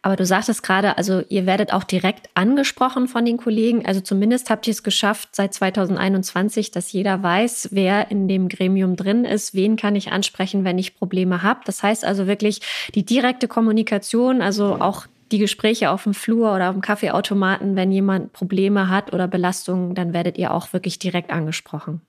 Aber 0.03 0.17
du 0.17 0.27
sagtest 0.27 0.63
gerade, 0.63 0.99
also 0.99 1.23
ihr 1.29 1.47
werdet 1.47 1.73
auch 1.73 1.85
direkt 1.85 2.29
angesprochen 2.35 3.09
von 3.09 3.25
den 3.25 3.39
Kollegen. 3.39 3.87
Also 3.87 4.01
zumindest 4.01 4.51
habt 4.51 4.67
ihr 4.67 4.73
es 4.73 4.83
geschafft 4.83 5.31
seit 5.33 5.55
2021, 5.55 6.71
dass 6.71 6.93
jeder 6.93 7.23
weiß, 7.23 7.71
wer 7.73 8.11
in 8.11 8.29
dem 8.29 8.49
Gremium 8.49 8.97
drin 8.97 9.25
ist, 9.25 9.55
wen 9.55 9.77
kann 9.77 9.97
ich 9.97 10.13
ansprechen, 10.13 10.65
wenn 10.65 10.79
ich 10.79 10.97
Probleme 10.97 11.43
habe. 11.43 11.61
Das 11.65 11.83
heißt 11.83 12.05
also 12.05 12.27
wirklich 12.27 12.61
die 12.95 13.05
direkte 13.05 13.49
Kommunikation, 13.49 14.43
also 14.43 14.77
auch 14.81 15.07
die 15.33 15.39
Gespräche 15.39 15.91
auf 15.91 16.05
dem 16.05 16.15
Flur 16.15 16.55
oder 16.55 16.69
auf 16.69 16.75
dem 16.75 16.83
Kaffeeautomaten, 16.83 17.77
wenn 17.77 17.91
jemand 17.91 18.33
Probleme 18.33 18.89
hat 18.89 19.13
oder 19.13 19.27
Belastungen, 19.27 19.95
dann 19.95 20.13
werdet 20.13 20.39
ihr 20.39 20.53
auch 20.53 20.73
wirklich 20.73 20.99
direkt 20.99 21.31
angesprochen. 21.31 22.03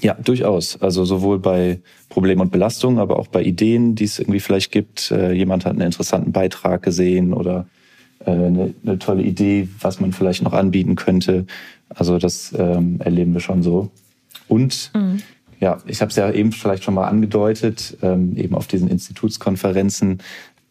Ja, 0.00 0.14
durchaus. 0.14 0.80
Also 0.80 1.04
sowohl 1.04 1.38
bei 1.38 1.80
Problemen 2.08 2.42
und 2.42 2.52
Belastungen, 2.52 2.98
aber 2.98 3.18
auch 3.18 3.28
bei 3.28 3.42
Ideen, 3.42 3.94
die 3.94 4.04
es 4.04 4.18
irgendwie 4.18 4.40
vielleicht 4.40 4.72
gibt. 4.72 5.10
Äh, 5.10 5.32
jemand 5.32 5.64
hat 5.64 5.72
einen 5.72 5.82
interessanten 5.82 6.32
Beitrag 6.32 6.82
gesehen 6.82 7.32
oder 7.32 7.66
äh, 8.24 8.30
eine, 8.30 8.74
eine, 8.84 8.98
tolle 8.98 9.22
Idee, 9.22 9.68
was 9.80 10.00
man 10.00 10.12
vielleicht 10.12 10.42
noch 10.42 10.52
anbieten 10.52 10.96
könnte. 10.96 11.46
Also 11.88 12.18
das 12.18 12.54
ähm, 12.58 13.00
erleben 13.00 13.32
wir 13.32 13.40
schon 13.40 13.62
so. 13.62 13.90
Und 14.48 14.90
mhm. 14.94 15.22
ja, 15.60 15.78
ich 15.86 16.00
habe 16.00 16.10
es 16.10 16.16
ja 16.16 16.30
eben 16.30 16.52
vielleicht 16.52 16.84
schon 16.84 16.94
mal 16.94 17.08
angedeutet, 17.08 17.96
ähm, 18.02 18.36
eben 18.36 18.54
auf 18.54 18.66
diesen 18.66 18.88
Institutskonferenzen 18.88 20.18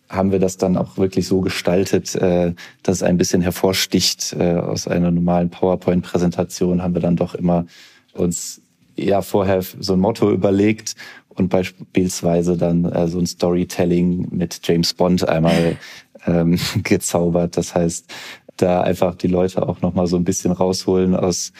haben 0.07 0.31
wir 0.31 0.39
das 0.39 0.57
dann 0.57 0.77
auch 0.77 0.97
wirklich 0.97 1.27
so 1.27 1.41
gestaltet, 1.41 2.13
äh, 2.15 2.53
dass 2.83 2.97
es 2.97 3.03
ein 3.03 3.17
bisschen 3.17 3.41
hervorsticht. 3.41 4.35
Äh, 4.37 4.53
aus 4.53 4.87
einer 4.87 5.09
normalen 5.09 5.49
PowerPoint-Präsentation 5.49 6.83
haben 6.83 6.93
wir 6.93 7.01
dann 7.01 7.15
doch 7.15 7.33
immer 7.33 7.65
uns 8.13 8.61
ja 8.95 9.21
vorher 9.21 9.61
so 9.61 9.93
ein 9.93 9.99
Motto 9.99 10.31
überlegt 10.31 10.95
und 11.29 11.49
beispielsweise 11.49 12.57
dann 12.57 12.85
äh, 12.85 13.07
so 13.07 13.19
ein 13.19 13.27
Storytelling 13.27 14.29
mit 14.31 14.59
James 14.63 14.93
Bond 14.93 15.27
einmal 15.27 15.77
ähm, 16.25 16.57
gezaubert. 16.83 17.57
Das 17.57 17.75
heißt, 17.75 18.11
da 18.57 18.81
einfach 18.81 19.15
die 19.15 19.27
Leute 19.27 19.67
auch 19.67 19.81
nochmal 19.81 20.07
so 20.07 20.15
ein 20.15 20.23
bisschen 20.23 20.51
rausholen 20.51 21.15
aus 21.15 21.51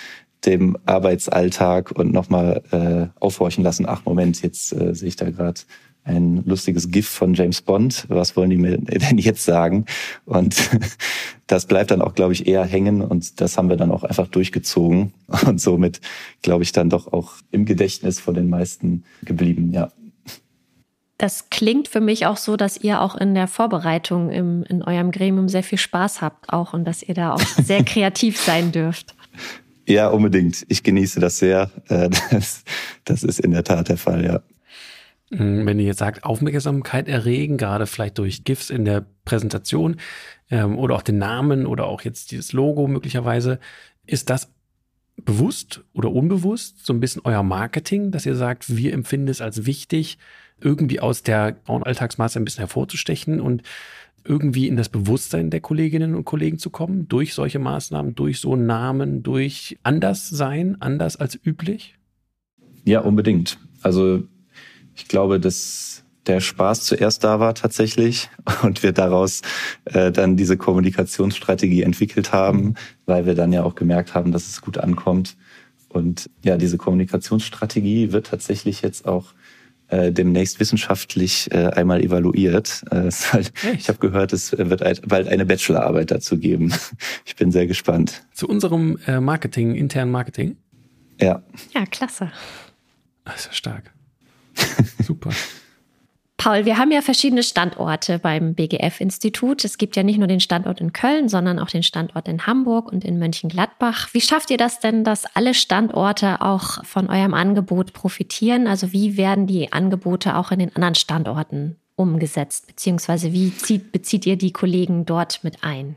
dem 0.45 0.77
Arbeitsalltag 0.85 1.91
und 1.91 2.13
nochmal 2.13 2.61
äh, 2.71 3.07
aufhorchen 3.19 3.63
lassen. 3.63 3.85
Ach 3.87 4.05
Moment, 4.05 4.41
jetzt 4.43 4.71
äh, 4.73 4.93
sehe 4.93 5.09
ich 5.09 5.15
da 5.15 5.29
gerade 5.29 5.61
ein 6.05 6.43
lustiges 6.45 6.89
GIF 6.89 7.09
von 7.09 7.33
James 7.33 7.61
Bond. 7.61 8.05
Was 8.07 8.35
wollen 8.37 8.51
die 8.51 8.57
mir 8.57 8.77
denn 8.77 9.17
jetzt 9.17 9.43
sagen? 9.43 9.85
Und 10.25 10.69
das 11.47 11.65
bleibt 11.65 11.91
dann 11.91 12.01
auch, 12.01 12.13
glaube 12.13 12.33
ich, 12.33 12.47
eher 12.47 12.63
hängen 12.63 13.01
und 13.01 13.41
das 13.41 13.57
haben 13.57 13.69
wir 13.69 13.75
dann 13.75 13.91
auch 13.91 14.03
einfach 14.03 14.27
durchgezogen 14.27 15.13
und 15.45 15.59
somit, 15.59 15.99
glaube 16.41 16.63
ich, 16.63 16.71
dann 16.71 16.89
doch 16.89 17.11
auch 17.11 17.33
im 17.51 17.65
Gedächtnis 17.65 18.19
von 18.19 18.35
den 18.35 18.49
meisten 18.49 19.03
geblieben, 19.23 19.71
ja. 19.73 19.91
Das 21.17 21.49
klingt 21.49 21.87
für 21.87 22.01
mich 22.01 22.25
auch 22.25 22.35
so, 22.35 22.57
dass 22.57 22.75
ihr 22.75 23.01
auch 23.01 23.15
in 23.15 23.35
der 23.35 23.47
Vorbereitung 23.47 24.29
im, 24.29 24.63
in 24.63 24.83
eurem 24.83 25.11
Gremium 25.11 25.47
sehr 25.47 25.63
viel 25.63 25.77
Spaß 25.77 26.21
habt 26.21 26.51
auch 26.51 26.73
und 26.73 26.83
dass 26.83 27.01
ihr 27.01 27.15
da 27.15 27.33
auch 27.33 27.39
sehr 27.63 27.83
kreativ 27.83 28.39
sein 28.39 28.71
dürft. 28.71 29.15
Ja, 29.87 30.09
unbedingt. 30.09 30.65
Ich 30.67 30.83
genieße 30.83 31.19
das 31.19 31.37
sehr. 31.37 31.71
Äh, 31.87 32.09
das, 32.31 32.63
das 33.05 33.23
ist 33.23 33.39
in 33.39 33.51
der 33.51 33.63
Tat 33.63 33.87
der 33.89 33.97
Fall, 33.97 34.25
ja. 34.25 34.41
Hm, 35.37 35.65
wenn 35.65 35.79
ihr 35.79 35.85
jetzt 35.85 35.99
sagt, 35.99 36.23
Aufmerksamkeit 36.23 37.07
erregen, 37.07 37.57
gerade 37.57 37.87
vielleicht 37.87 38.17
durch 38.17 38.43
GIFs 38.43 38.69
in 38.69 38.85
der 38.85 39.05
Präsentation 39.25 39.97
ähm, 40.49 40.77
oder 40.77 40.95
auch 40.95 41.01
den 41.01 41.17
Namen 41.17 41.65
oder 41.65 41.85
auch 41.85 42.01
jetzt 42.01 42.31
dieses 42.31 42.53
Logo 42.53 42.87
möglicherweise, 42.87 43.59
ist 44.05 44.29
das 44.29 44.51
bewusst 45.17 45.83
oder 45.93 46.11
unbewusst 46.11 46.85
so 46.85 46.93
ein 46.93 46.99
bisschen 46.99 47.21
euer 47.25 47.43
Marketing, 47.43 48.11
dass 48.11 48.25
ihr 48.25 48.35
sagt, 48.35 48.75
wir 48.75 48.93
empfinden 48.93 49.29
es 49.29 49.41
als 49.41 49.65
wichtig, 49.65 50.17
irgendwie 50.61 50.99
aus 50.99 51.23
der 51.23 51.53
grauen 51.53 51.83
Alltagsmasse 51.83 52.39
ein 52.39 52.45
bisschen 52.45 52.61
hervorzustechen 52.61 53.39
und 53.39 53.63
irgendwie 54.23 54.67
in 54.67 54.75
das 54.75 54.89
Bewusstsein 54.89 55.49
der 55.49 55.61
Kolleginnen 55.61 56.15
und 56.15 56.25
Kollegen 56.25 56.57
zu 56.57 56.69
kommen, 56.69 57.07
durch 57.07 57.33
solche 57.33 57.59
Maßnahmen, 57.59 58.15
durch 58.15 58.39
so 58.39 58.53
einen 58.53 58.65
Namen, 58.65 59.21
durch 59.21 59.77
anders 59.83 60.29
sein, 60.29 60.77
anders 60.79 61.15
als 61.17 61.39
üblich? 61.45 61.95
Ja, 62.83 63.01
unbedingt. 63.01 63.59
Also 63.81 64.23
ich 64.95 65.07
glaube, 65.07 65.39
dass 65.39 66.03
der 66.27 66.39
Spaß 66.39 66.83
zuerst 66.83 67.23
da 67.23 67.39
war 67.39 67.53
tatsächlich 67.53 68.29
und 68.63 68.83
wir 68.83 68.91
daraus 68.91 69.41
äh, 69.85 70.11
dann 70.11 70.37
diese 70.37 70.57
Kommunikationsstrategie 70.57 71.83
entwickelt 71.83 72.33
haben, 72.33 72.75
weil 73.05 73.25
wir 73.25 73.35
dann 73.35 73.53
ja 73.53 73.63
auch 73.63 73.75
gemerkt 73.75 74.13
haben, 74.13 74.31
dass 74.31 74.47
es 74.47 74.61
gut 74.61 74.77
ankommt. 74.77 75.37
Und 75.89 76.29
ja, 76.43 76.57
diese 76.57 76.77
Kommunikationsstrategie 76.77 78.11
wird 78.11 78.27
tatsächlich 78.27 78.81
jetzt 78.81 79.07
auch 79.07 79.33
äh, 79.87 80.11
demnächst 80.11 80.59
wissenschaftlich 80.59 81.49
äh, 81.51 81.67
einmal 81.67 82.01
evaluiert. 82.01 82.83
Äh, 82.91 83.11
halt, 83.31 83.53
ich 83.77 83.87
habe 83.87 83.99
gehört, 83.99 84.33
es 84.33 84.51
wird 84.57 84.81
bald 85.07 85.27
eine 85.27 85.45
Bachelorarbeit 85.45 86.11
dazu 86.11 86.37
geben. 86.37 86.73
Ich 87.27 87.35
bin 87.35 87.51
sehr 87.51 87.67
gespannt. 87.67 88.23
Zu 88.33 88.47
unserem 88.47 88.97
äh, 89.07 89.19
Marketing, 89.19 89.75
internen 89.75 90.09
Marketing? 90.09 90.55
Ja. 91.19 91.43
Ja, 91.73 91.85
klasse. 91.85 92.31
Das 93.25 93.41
ist 93.41 93.45
ja 93.47 93.53
stark. 93.53 93.94
Super. 95.03 95.31
Paul, 96.37 96.65
wir 96.65 96.77
haben 96.77 96.91
ja 96.91 97.01
verschiedene 97.01 97.41
Standorte 97.41 98.19
beim 98.19 98.53
BGF-Institut. 98.53 99.65
Es 99.65 99.79
gibt 99.79 99.95
ja 99.95 100.03
nicht 100.03 100.19
nur 100.19 100.27
den 100.27 100.39
Standort 100.39 100.79
in 100.79 100.93
Köln, 100.93 101.27
sondern 101.27 101.57
auch 101.57 101.69
den 101.69 101.81
Standort 101.81 102.27
in 102.27 102.45
Hamburg 102.45 102.91
und 102.91 103.03
in 103.03 103.17
Mönchengladbach. 103.17 104.09
Wie 104.13 104.21
schafft 104.21 104.51
ihr 104.51 104.57
das 104.57 104.79
denn, 104.79 105.03
dass 105.03 105.25
alle 105.35 105.53
Standorte 105.53 106.41
auch 106.41 106.83
von 106.85 107.09
eurem 107.09 107.33
Angebot 107.33 107.93
profitieren? 107.93 108.67
Also 108.67 108.91
wie 108.91 109.17
werden 109.17 109.47
die 109.47 109.73
Angebote 109.73 110.35
auch 110.35 110.51
in 110.51 110.59
den 110.59 110.75
anderen 110.75 110.95
Standorten 110.95 111.77
umgesetzt? 111.95 112.67
Beziehungsweise 112.67 113.33
wie 113.33 113.55
zieht, 113.55 113.91
bezieht 113.91 114.25
ihr 114.25 114.37
die 114.37 114.51
Kollegen 114.51 115.05
dort 115.05 115.43
mit 115.43 115.63
ein? 115.63 115.95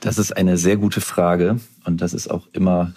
Das 0.00 0.18
ist 0.18 0.36
eine 0.36 0.56
sehr 0.56 0.76
gute 0.76 1.00
Frage 1.00 1.60
und 1.84 2.00
das 2.00 2.14
ist 2.14 2.28
auch 2.28 2.48
immer 2.52 2.92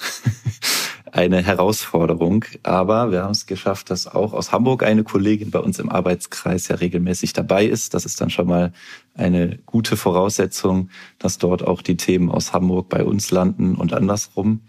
eine 1.11 1.41
Herausforderung. 1.41 2.45
Aber 2.63 3.11
wir 3.11 3.23
haben 3.23 3.31
es 3.31 3.45
geschafft, 3.45 3.89
dass 3.89 4.07
auch 4.07 4.33
aus 4.33 4.51
Hamburg 4.51 4.83
eine 4.83 5.03
Kollegin 5.03 5.51
bei 5.51 5.59
uns 5.59 5.79
im 5.79 5.89
Arbeitskreis 5.89 6.67
ja 6.67 6.75
regelmäßig 6.75 7.33
dabei 7.33 7.65
ist. 7.65 7.93
Das 7.93 8.05
ist 8.05 8.21
dann 8.21 8.29
schon 8.29 8.47
mal 8.47 8.71
eine 9.15 9.57
gute 9.65 9.97
Voraussetzung, 9.97 10.89
dass 11.19 11.37
dort 11.37 11.65
auch 11.65 11.81
die 11.81 11.97
Themen 11.97 12.31
aus 12.31 12.53
Hamburg 12.53 12.89
bei 12.89 13.03
uns 13.03 13.31
landen 13.31 13.75
und 13.75 13.93
andersrum. 13.93 14.61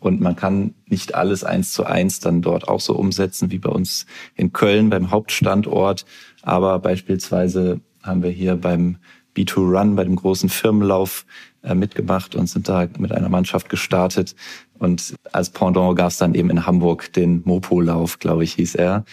Und 0.00 0.20
man 0.20 0.34
kann 0.34 0.74
nicht 0.86 1.14
alles 1.14 1.44
eins 1.44 1.72
zu 1.72 1.84
eins 1.84 2.20
dann 2.20 2.40
dort 2.40 2.68
auch 2.68 2.80
so 2.80 2.94
umsetzen 2.94 3.50
wie 3.50 3.58
bei 3.58 3.68
uns 3.68 4.06
in 4.34 4.52
Köln 4.52 4.88
beim 4.88 5.10
Hauptstandort. 5.10 6.06
Aber 6.42 6.78
beispielsweise 6.78 7.80
haben 8.02 8.22
wir 8.22 8.30
hier 8.30 8.56
beim 8.56 8.96
B2Run, 9.36 9.94
bei 9.94 10.04
dem 10.04 10.16
großen 10.16 10.48
Firmenlauf 10.48 11.26
mitgemacht 11.74 12.34
und 12.34 12.48
sind 12.48 12.68
da 12.68 12.88
mit 12.98 13.12
einer 13.12 13.28
Mannschaft 13.28 13.68
gestartet. 13.68 14.34
Und 14.78 15.14
als 15.32 15.50
Pendant 15.50 15.96
gab 15.96 16.08
es 16.08 16.18
dann 16.18 16.34
eben 16.34 16.50
in 16.50 16.66
Hamburg 16.66 17.12
den 17.12 17.42
Mopo-Lauf, 17.44 18.18
glaube 18.18 18.44
ich, 18.44 18.54
hieß 18.54 18.76
er. 18.76 19.04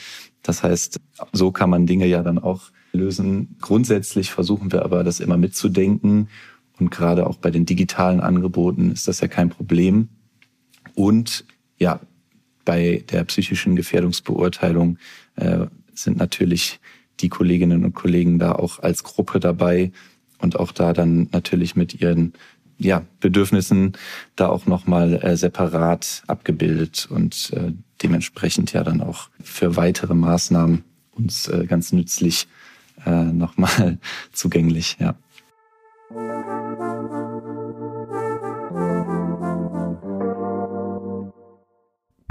Das 0.44 0.64
heißt, 0.64 1.00
so 1.34 1.52
kann 1.52 1.70
man 1.70 1.86
Dinge 1.86 2.06
ja 2.06 2.24
dann 2.24 2.40
auch 2.40 2.72
lösen. 2.94 3.58
Grundsätzlich 3.60 4.32
versuchen 4.32 4.72
wir 4.72 4.84
aber, 4.84 5.04
das 5.04 5.20
immer 5.20 5.38
mitzudenken. 5.38 6.30
Und 6.80 6.92
gerade 6.92 7.28
auch 7.28 7.38
bei 7.38 7.52
den 7.52 7.66
digitalen 7.66 8.22
Angeboten 8.22 8.92
ist 8.92 9.08
das 9.08 9.20
ja 9.20 9.28
kein 9.28 9.50
Problem. 9.50 10.10
Und 10.96 11.46
ja, 11.78 12.00
bei 12.64 13.04
der 13.12 13.24
psychischen 13.26 13.76
Gefährdungsbeurteilung 13.76 14.98
äh, 15.36 15.68
sind 15.94 16.18
natürlich 16.18 16.80
die 17.20 17.30
Kolleginnen 17.30 17.84
und 17.84 17.94
Kollegen 17.94 18.40
da 18.40 18.54
auch 18.54 18.80
als 18.80 19.04
Gruppe 19.04 19.40
dabei 19.40 19.92
und 20.40 20.60
auch 20.60 20.72
da 20.72 20.94
dann 20.94 21.30
natürlich 21.32 21.76
mit 21.76 22.00
ihren 22.00 22.34
ja, 22.78 23.04
Bedürfnissen 23.20 23.94
da 24.36 24.50
auch 24.50 24.66
nochmal 24.68 25.16
äh, 25.24 25.36
separat 25.36 26.24
abgebildet 26.28 27.08
und 27.10 27.52
äh, 27.54 27.74
dementsprechend 28.04 28.74
ja 28.74 28.84
dann 28.84 29.02
auch 29.02 29.30
für 29.42 29.76
weitere 29.76 30.14
Maßnahmen 30.14 30.84
uns 31.12 31.48
äh, 31.48 31.66
ganz 31.66 31.92
nützlich 31.92 32.48
äh, 33.06 33.24
nochmal 33.24 33.98
zugänglich, 34.32 34.98
ja. 35.00 35.16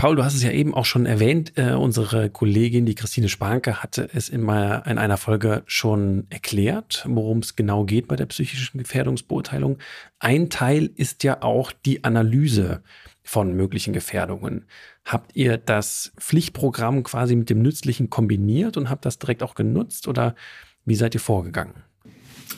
Paul, 0.07 0.15
du 0.15 0.25
hast 0.25 0.37
es 0.37 0.45
ja 0.45 0.53
eben 0.53 0.73
auch 0.73 0.85
schon 0.85 1.05
erwähnt. 1.05 1.55
Äh, 1.57 1.73
unsere 1.73 2.31
Kollegin, 2.31 2.87
die 2.87 2.95
Christine 2.95 3.29
Spanke, 3.29 3.83
hatte 3.83 4.09
es 4.15 4.29
in, 4.29 4.41
mal, 4.41 4.85
in 4.87 4.99
einer 4.99 5.17
Folge 5.17 5.65
schon 5.67 6.29
erklärt, 6.31 7.05
worum 7.09 7.39
es 7.39 7.57
genau 7.57 7.83
geht 7.83 8.07
bei 8.07 8.15
der 8.15 8.27
psychischen 8.27 8.79
Gefährdungsbeurteilung. 8.79 9.79
Ein 10.21 10.49
Teil 10.49 10.93
ist 10.95 11.25
ja 11.25 11.43
auch 11.43 11.73
die 11.73 12.05
Analyse 12.05 12.85
von 13.25 13.57
möglichen 13.57 13.93
Gefährdungen. 13.93 14.67
Habt 15.05 15.35
ihr 15.35 15.59
das 15.59 16.13
Pflichtprogramm 16.21 17.03
quasi 17.03 17.35
mit 17.35 17.51
dem 17.51 17.61
Nützlichen 17.61 18.09
kombiniert 18.09 18.77
und 18.77 18.89
habt 18.89 19.07
das 19.07 19.19
direkt 19.19 19.43
auch 19.43 19.57
genutzt 19.57 20.07
oder 20.07 20.37
wie 20.85 20.95
seid 20.95 21.15
ihr 21.15 21.21
vorgegangen? 21.21 21.83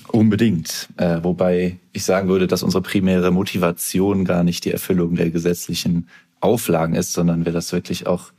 Unbedingt. 0.08 0.90
Äh, 0.98 1.20
wobei 1.22 1.78
ich 1.94 2.04
sagen 2.04 2.28
würde, 2.28 2.46
dass 2.46 2.62
unsere 2.62 2.82
primäre 2.82 3.30
Motivation 3.30 4.26
gar 4.26 4.44
nicht 4.44 4.66
die 4.66 4.70
Erfüllung 4.70 5.14
der 5.14 5.30
gesetzlichen 5.30 6.08
Auflagen 6.40 6.94
ist, 6.94 7.12
sondern 7.12 7.44
wir 7.44 7.52
das 7.52 7.72
wirklich 7.72 8.06
auch 8.06 8.32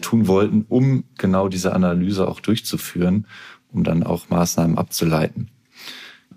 tun 0.00 0.26
wollten, 0.26 0.64
um 0.68 1.04
genau 1.16 1.48
diese 1.48 1.72
Analyse 1.72 2.28
auch 2.28 2.40
durchzuführen, 2.40 3.26
um 3.72 3.84
dann 3.84 4.02
auch 4.02 4.28
Maßnahmen 4.28 4.78
abzuleiten. 4.78 5.50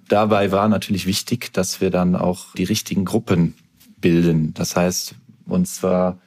dabei 0.07 0.51
war 0.51 0.67
natürlich 0.69 1.05
wichtig, 1.05 1.53
dass 1.53 1.81
wir 1.81 1.91
dann 1.91 2.15
auch 2.15 2.53
die 2.55 2.63
richtigen 2.63 3.05
Gruppen 3.05 3.53
bilden. 3.97 4.53
Das 4.53 4.75
heißt, 4.75 5.15
uns 5.45 5.83
war 5.83 6.19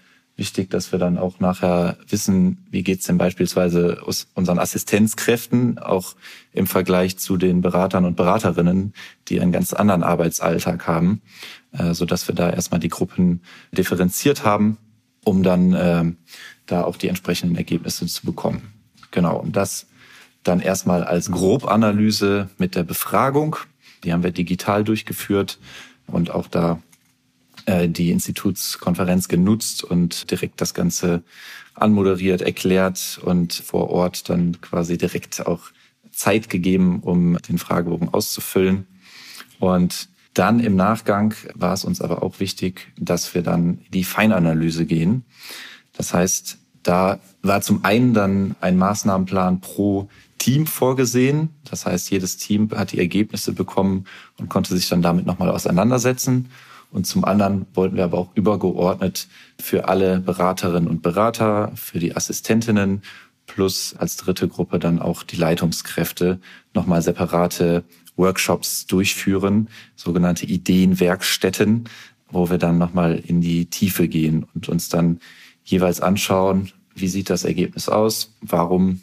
wichtig, 0.42 0.70
dass 0.70 0.90
wir 0.90 0.98
dann 0.98 1.18
auch 1.18 1.38
nachher 1.38 1.96
wissen, 2.08 2.66
wie 2.68 2.82
geht's 2.82 3.06
denn 3.06 3.16
beispielsweise 3.16 4.02
aus 4.04 4.26
unseren 4.34 4.58
Assistenzkräften, 4.58 5.78
auch 5.78 6.16
im 6.52 6.66
Vergleich 6.66 7.16
zu 7.16 7.36
den 7.36 7.60
Beratern 7.60 8.04
und 8.04 8.16
Beraterinnen, 8.16 8.92
die 9.28 9.40
einen 9.40 9.52
ganz 9.52 9.72
anderen 9.72 10.02
Arbeitsalltag 10.02 10.88
haben, 10.88 11.22
äh, 11.70 11.94
so 11.94 12.06
dass 12.06 12.26
wir 12.26 12.34
da 12.34 12.50
erstmal 12.50 12.80
die 12.80 12.88
Gruppen 12.88 13.42
differenziert 13.70 14.44
haben, 14.44 14.78
um 15.22 15.44
dann 15.44 15.74
äh, 15.74 16.04
da 16.66 16.82
auch 16.82 16.96
die 16.96 17.06
entsprechenden 17.06 17.54
Ergebnisse 17.54 18.06
zu 18.06 18.26
bekommen. 18.26 18.72
Genau, 19.12 19.36
und 19.38 19.54
das 19.54 19.86
dann 20.42 20.58
erstmal 20.58 21.04
als 21.04 21.30
Grobanalyse 21.30 22.48
mit 22.58 22.74
der 22.74 22.82
Befragung. 22.82 23.54
Die 24.02 24.12
haben 24.12 24.24
wir 24.24 24.32
digital 24.32 24.82
durchgeführt 24.82 25.60
und 26.08 26.32
auch 26.32 26.48
da 26.48 26.80
die 27.66 28.10
Institutskonferenz 28.10 29.28
genutzt 29.28 29.84
und 29.84 30.30
direkt 30.30 30.60
das 30.60 30.74
Ganze 30.74 31.22
anmoderiert, 31.74 32.42
erklärt 32.42 33.20
und 33.24 33.52
vor 33.54 33.90
Ort 33.90 34.28
dann 34.28 34.60
quasi 34.60 34.98
direkt 34.98 35.46
auch 35.46 35.60
Zeit 36.10 36.50
gegeben, 36.50 37.00
um 37.00 37.38
den 37.48 37.58
Fragebogen 37.58 38.08
auszufüllen. 38.10 38.86
Und 39.58 40.08
dann 40.34 40.60
im 40.60 40.76
Nachgang 40.76 41.34
war 41.54 41.74
es 41.74 41.84
uns 41.84 42.00
aber 42.00 42.22
auch 42.22 42.40
wichtig, 42.40 42.92
dass 42.98 43.34
wir 43.34 43.42
dann 43.42 43.80
die 43.92 44.04
Feinanalyse 44.04 44.86
gehen. 44.86 45.24
Das 45.92 46.14
heißt, 46.14 46.58
da 46.82 47.20
war 47.42 47.60
zum 47.60 47.84
einen 47.84 48.14
dann 48.14 48.56
ein 48.60 48.76
Maßnahmenplan 48.76 49.60
pro 49.60 50.08
Team 50.38 50.66
vorgesehen. 50.66 51.50
Das 51.64 51.86
heißt, 51.86 52.10
jedes 52.10 52.36
Team 52.36 52.70
hat 52.72 52.92
die 52.92 52.98
Ergebnisse 52.98 53.52
bekommen 53.52 54.06
und 54.38 54.48
konnte 54.48 54.74
sich 54.74 54.88
dann 54.88 55.02
damit 55.02 55.26
nochmal 55.26 55.50
auseinandersetzen. 55.50 56.48
Und 56.92 57.06
zum 57.06 57.24
anderen 57.24 57.66
wollten 57.74 57.96
wir 57.96 58.04
aber 58.04 58.18
auch 58.18 58.30
übergeordnet 58.34 59.26
für 59.58 59.88
alle 59.88 60.20
Beraterinnen 60.20 60.88
und 60.88 61.02
Berater, 61.02 61.72
für 61.74 61.98
die 61.98 62.14
Assistentinnen 62.14 63.02
plus 63.46 63.94
als 63.96 64.16
dritte 64.18 64.46
Gruppe 64.46 64.78
dann 64.78 65.00
auch 65.00 65.22
die 65.22 65.36
Leitungskräfte 65.36 66.38
nochmal 66.74 67.02
separate 67.02 67.84
Workshops 68.16 68.86
durchführen, 68.86 69.68
sogenannte 69.96 70.46
Ideenwerkstätten, 70.46 71.88
wo 72.30 72.50
wir 72.50 72.58
dann 72.58 72.78
nochmal 72.78 73.18
in 73.18 73.40
die 73.40 73.66
Tiefe 73.66 74.06
gehen 74.06 74.46
und 74.54 74.68
uns 74.68 74.88
dann 74.88 75.18
jeweils 75.64 76.00
anschauen, 76.00 76.70
wie 76.94 77.08
sieht 77.08 77.30
das 77.30 77.44
Ergebnis 77.44 77.88
aus, 77.88 78.34
warum 78.42 79.00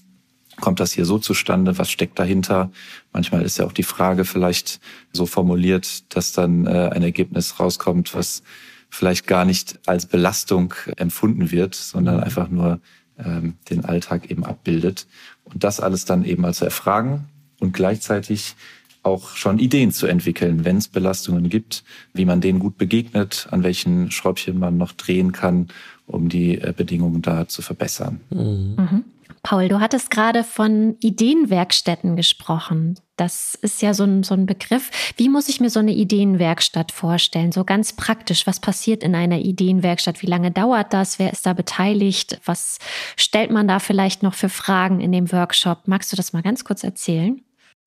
kommt 0.59 0.79
das 0.79 0.91
hier 0.91 1.05
so 1.05 1.17
zustande? 1.17 1.77
Was 1.77 1.89
steckt 1.89 2.19
dahinter? 2.19 2.71
Manchmal 3.13 3.43
ist 3.43 3.57
ja 3.57 3.65
auch 3.65 3.71
die 3.71 3.83
Frage 3.83 4.25
vielleicht 4.25 4.79
so 5.11 5.25
formuliert, 5.25 6.15
dass 6.15 6.31
dann 6.31 6.65
äh, 6.65 6.89
ein 6.93 7.03
Ergebnis 7.03 7.59
rauskommt, 7.59 8.13
was 8.13 8.43
vielleicht 8.89 9.27
gar 9.27 9.45
nicht 9.45 9.79
als 9.85 10.05
Belastung 10.05 10.73
empfunden 10.97 11.51
wird, 11.51 11.75
sondern 11.75 12.17
mhm. 12.17 12.23
einfach 12.23 12.49
nur 12.49 12.79
ähm, 13.17 13.55
den 13.69 13.85
Alltag 13.85 14.29
eben 14.31 14.43
abbildet. 14.43 15.07
Und 15.43 15.63
das 15.63 15.79
alles 15.79 16.05
dann 16.05 16.25
eben 16.25 16.41
mal 16.41 16.53
zu 16.53 16.65
erfragen 16.65 17.25
und 17.59 17.73
gleichzeitig 17.73 18.55
auch 19.01 19.35
schon 19.35 19.59
Ideen 19.59 19.91
zu 19.91 20.07
entwickeln, 20.07 20.65
wenn 20.65 20.77
es 20.77 20.87
Belastungen 20.87 21.49
gibt, 21.49 21.83
wie 22.13 22.25
man 22.25 22.41
denen 22.41 22.59
gut 22.59 22.77
begegnet, 22.77 23.47
an 23.51 23.63
welchen 23.63 24.11
Schräubchen 24.11 24.59
man 24.59 24.77
noch 24.77 24.91
drehen 24.91 25.31
kann, 25.31 25.69
um 26.05 26.29
die 26.29 26.59
äh, 26.59 26.73
Bedingungen 26.75 27.21
da 27.21 27.47
zu 27.47 27.61
verbessern. 27.61 28.19
Mhm. 28.29 28.75
Mhm. 28.77 29.03
Paul, 29.43 29.67
du 29.67 29.79
hattest 29.79 30.11
gerade 30.11 30.43
von 30.43 30.97
Ideenwerkstätten 30.99 32.15
gesprochen. 32.15 32.99
Das 33.15 33.55
ist 33.55 33.81
ja 33.81 33.93
so 33.93 34.03
ein, 34.03 34.23
so 34.23 34.33
ein 34.33 34.45
Begriff. 34.45 34.91
Wie 35.17 35.29
muss 35.29 35.49
ich 35.49 35.59
mir 35.59 35.69
so 35.69 35.79
eine 35.79 35.93
Ideenwerkstatt 35.93 36.91
vorstellen? 36.91 37.51
So 37.51 37.63
ganz 37.63 37.93
praktisch. 37.93 38.47
Was 38.47 38.59
passiert 38.59 39.03
in 39.03 39.15
einer 39.15 39.39
Ideenwerkstatt? 39.39 40.21
Wie 40.21 40.27
lange 40.27 40.51
dauert 40.51 40.93
das? 40.93 41.19
Wer 41.19 41.31
ist 41.31 41.45
da 41.45 41.53
beteiligt? 41.53 42.39
Was 42.45 42.79
stellt 43.15 43.51
man 43.51 43.67
da 43.67 43.79
vielleicht 43.79 44.23
noch 44.23 44.33
für 44.33 44.49
Fragen 44.49 44.99
in 44.99 45.11
dem 45.11 45.31
Workshop? 45.31 45.87
Magst 45.87 46.11
du 46.11 46.15
das 46.15 46.33
mal 46.33 46.43
ganz 46.43 46.63
kurz 46.63 46.83
erzählen? 46.83 47.41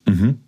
Mhm. 0.05 0.39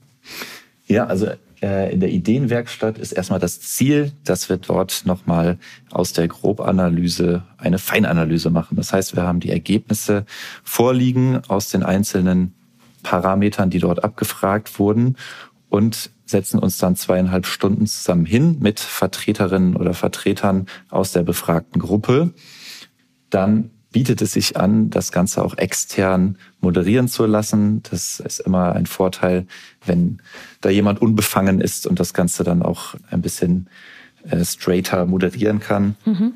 Ja, 0.87 1.05
also 1.05 1.29
in 1.61 1.99
der 1.99 2.09
Ideenwerkstatt 2.09 2.97
ist 2.97 3.11
erstmal 3.11 3.39
das 3.39 3.59
Ziel, 3.61 4.11
dass 4.23 4.49
wir 4.49 4.57
dort 4.57 5.03
nochmal 5.05 5.57
aus 5.91 6.13
der 6.13 6.27
Grobanalyse 6.27 7.43
eine 7.57 7.79
Feinanalyse 7.79 8.49
machen. 8.49 8.75
Das 8.75 8.93
heißt, 8.93 9.15
wir 9.15 9.23
haben 9.23 9.39
die 9.39 9.51
Ergebnisse 9.51 10.25
vorliegen 10.63 11.41
aus 11.47 11.69
den 11.69 11.83
einzelnen 11.83 12.53
Parametern, 13.03 13.69
die 13.69 13.79
dort 13.79 14.03
abgefragt 14.03 14.79
wurden 14.79 15.15
und 15.69 16.09
setzen 16.25 16.59
uns 16.59 16.77
dann 16.77 16.95
zweieinhalb 16.95 17.45
Stunden 17.45 17.85
zusammen 17.85 18.25
hin 18.25 18.57
mit 18.59 18.79
Vertreterinnen 18.79 19.75
oder 19.75 19.93
Vertretern 19.93 20.65
aus 20.89 21.11
der 21.11 21.23
befragten 21.23 21.79
Gruppe. 21.79 22.33
Dann 23.29 23.71
bietet 23.95 24.21
es 24.21 24.33
sich 24.33 24.57
an, 24.57 24.89
das 24.89 25.13
Ganze 25.13 25.41
auch 25.41 25.57
extern 25.57 26.37
moderieren 26.59 27.07
zu 27.07 27.25
lassen. 27.25 27.81
Das 27.89 28.19
ist 28.19 28.41
immer 28.41 28.73
ein 28.73 28.87
Vorteil, 28.87 29.47
wenn 29.85 30.21
da 30.59 30.69
jemand 30.69 31.01
unbefangen 31.01 31.61
ist 31.61 31.87
und 31.87 31.97
das 31.97 32.13
Ganze 32.13 32.43
dann 32.43 32.61
auch 32.61 32.95
ein 33.09 33.21
bisschen 33.21 33.69
äh, 34.29 34.43
straighter 34.43 35.05
moderieren 35.05 35.61
kann. 35.61 35.95
Mhm. 36.03 36.33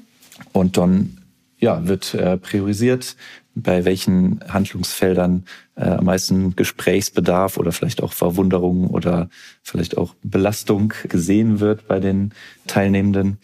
Und 0.54 0.78
dann 0.78 1.18
ja, 1.58 1.86
wird 1.86 2.14
äh, 2.14 2.38
priorisiert, 2.38 3.18
bei 3.56 3.84
welchen 3.84 4.40
Handlungsfeldern 4.48 5.44
äh, 5.76 5.82
am 5.82 6.06
meisten 6.06 6.56
Gesprächsbedarf 6.56 7.58
oder 7.58 7.74
vielleicht 7.74 8.02
auch 8.02 8.14
Verwunderung 8.14 8.88
oder 8.88 9.30
vielleicht 9.64 9.98
auch 9.98 10.16
Belastung 10.24 10.94
gesehen 11.10 11.60
wird 11.60 11.90
bei 11.90 12.00
den 12.00 12.32
Teilnehmenden. 12.68 13.38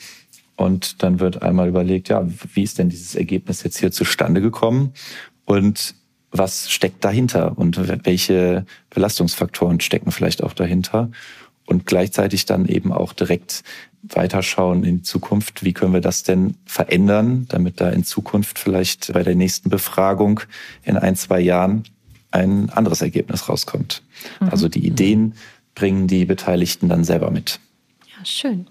Und 0.56 1.04
dann 1.04 1.20
wird 1.20 1.42
einmal 1.42 1.68
überlegt, 1.68 2.10
ja, 2.10 2.26
wie 2.54 2.64
ist 2.64 2.80
denn 2.80 2.90
dieses 2.90 3.16
Ergebnis 3.16 3.64
jetzt 3.64 3.78
hier 3.78 3.92
zustande 3.92 4.42
gekommen? 4.42 4.94
Und 5.44 5.96
was 6.32 6.72
steckt 6.72 7.04
dahinter? 7.04 7.58
Und 7.58 8.06
welche 8.06 8.66
Belastungsfaktoren 8.90 9.80
stecken 9.80 10.12
vielleicht 10.12 10.44
auch 10.44 10.54
dahinter? 10.54 11.12
Und 11.66 11.86
gleichzeitig 11.86 12.46
dann 12.46 12.68
eben 12.68 12.94
auch 12.94 13.12
direkt 13.14 13.64
weiterschauen 14.04 14.84
in 14.84 15.04
Zukunft. 15.04 15.64
Wie 15.64 15.74
können 15.74 15.94
wir 15.94 16.02
das 16.02 16.24
denn 16.24 16.56
verändern, 16.66 17.48
damit 17.50 17.82
da 17.82 17.90
in 17.90 18.04
Zukunft 18.04 18.60
vielleicht 18.60 19.12
bei 19.14 19.24
der 19.24 19.36
nächsten 19.36 19.70
Befragung 19.70 20.42
in 20.84 20.96
ein, 20.98 21.16
zwei 21.16 21.40
Jahren 21.40 21.84
ein 22.32 22.70
anderes 22.70 23.02
Ergebnis 23.02 23.50
rauskommt? 23.50 24.04
Mhm. 24.40 24.50
Also 24.50 24.70
die 24.70 24.86
Ideen 24.86 25.34
bringen 25.74 26.08
die 26.08 26.26
Beteiligten 26.26 26.88
dann 26.88 27.04
selber 27.04 27.32
mit. 27.32 27.60
Ja, 28.16 28.24
schön. 28.26 28.68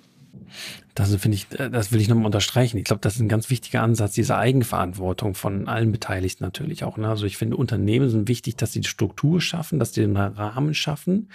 Das 0.95 1.15
finde 1.17 1.37
ich, 1.37 1.47
äh, 1.59 1.71
das 1.71 1.93
will 1.93 2.01
ich 2.01 2.09
nochmal 2.09 2.27
unterstreichen. 2.27 2.79
Ich 2.79 2.85
glaube, 2.85 3.01
das 3.01 3.17
ist 3.17 3.21
ein 3.21 3.29
ganz 3.29 3.51
wichtiger 3.51 3.83
Ansatz, 3.83 4.13
diese 4.13 4.37
Eigenverantwortung 4.37 5.35
von 5.35 5.69
allen 5.69 5.93
Beteiligten 5.93 6.45
natürlich 6.45 6.85
auch. 6.85 6.97
Ne? 6.97 7.09
Also 7.09 7.27
ich 7.27 7.37
finde, 7.37 7.57
Unternehmen 7.57 8.09
sind 8.09 8.29
wichtig, 8.29 8.57
dass 8.57 8.73
sie 8.73 8.81
die 8.81 8.89
Struktur 8.89 9.41
schaffen, 9.41 9.79
dass 9.79 9.93
sie 9.93 10.03
den 10.03 10.17
Rahmen 10.17 10.75
schaffen. 10.75 11.31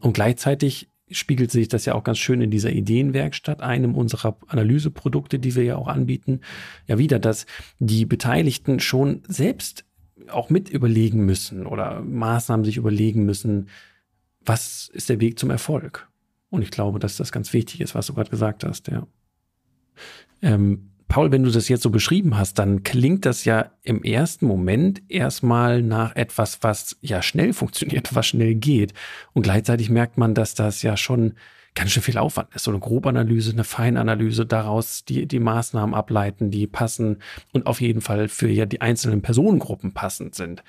Und 0.00 0.14
gleichzeitig 0.14 0.88
spiegelt 1.10 1.50
sich 1.50 1.68
das 1.68 1.84
ja 1.84 1.94
auch 1.94 2.04
ganz 2.04 2.18
schön 2.18 2.40
in 2.40 2.50
dieser 2.50 2.70
Ideenwerkstatt, 2.70 3.60
einem 3.60 3.94
unserer 3.94 4.36
Analyseprodukte, 4.48 5.38
die 5.38 5.54
wir 5.54 5.64
ja 5.64 5.76
auch 5.76 5.88
anbieten, 5.88 6.40
ja 6.86 6.96
wieder, 6.98 7.18
dass 7.18 7.46
die 7.78 8.06
Beteiligten 8.06 8.80
schon 8.80 9.22
selbst 9.28 9.84
auch 10.28 10.48
mit 10.48 10.70
überlegen 10.70 11.24
müssen 11.26 11.66
oder 11.66 12.00
Maßnahmen 12.00 12.64
sich 12.64 12.76
überlegen 12.76 13.24
müssen, 13.24 13.68
was 14.44 14.90
ist 14.92 15.08
der 15.08 15.20
Weg 15.20 15.38
zum 15.38 15.50
Erfolg? 15.50 16.08
Und 16.52 16.60
ich 16.60 16.70
glaube, 16.70 16.98
dass 16.98 17.16
das 17.16 17.32
ganz 17.32 17.54
wichtig 17.54 17.80
ist, 17.80 17.94
was 17.94 18.06
du 18.06 18.14
gerade 18.14 18.28
gesagt 18.28 18.62
hast, 18.62 18.88
ja. 18.88 19.06
Ähm, 20.42 20.90
Paul, 21.08 21.32
wenn 21.32 21.44
du 21.44 21.50
das 21.50 21.68
jetzt 21.68 21.82
so 21.82 21.88
beschrieben 21.88 22.36
hast, 22.36 22.58
dann 22.58 22.82
klingt 22.82 23.24
das 23.24 23.46
ja 23.46 23.72
im 23.82 24.02
ersten 24.02 24.46
Moment 24.46 25.02
erstmal 25.08 25.80
nach 25.80 26.14
etwas, 26.14 26.62
was 26.62 26.98
ja 27.00 27.22
schnell 27.22 27.54
funktioniert, 27.54 28.14
was 28.14 28.26
schnell 28.26 28.54
geht. 28.54 28.92
Und 29.32 29.42
gleichzeitig 29.42 29.88
merkt 29.88 30.18
man, 30.18 30.34
dass 30.34 30.54
das 30.54 30.82
ja 30.82 30.98
schon 30.98 31.34
ganz 31.74 31.92
schön 31.92 32.02
viel 32.02 32.18
Aufwand 32.18 32.54
ist. 32.54 32.64
So 32.64 32.70
eine 32.70 32.80
Grobanalyse, 32.80 33.52
eine 33.52 33.64
Feinanalyse, 33.64 34.44
daraus 34.44 35.06
die, 35.06 35.26
die 35.26 35.40
Maßnahmen 35.40 35.94
ableiten, 35.94 36.50
die 36.50 36.66
passen 36.66 37.22
und 37.52 37.66
auf 37.66 37.80
jeden 37.80 38.02
Fall 38.02 38.28
für 38.28 38.48
ja 38.48 38.66
die 38.66 38.82
einzelnen 38.82 39.22
Personengruppen 39.22 39.94
passend 39.94 40.34
sind. 40.34 40.62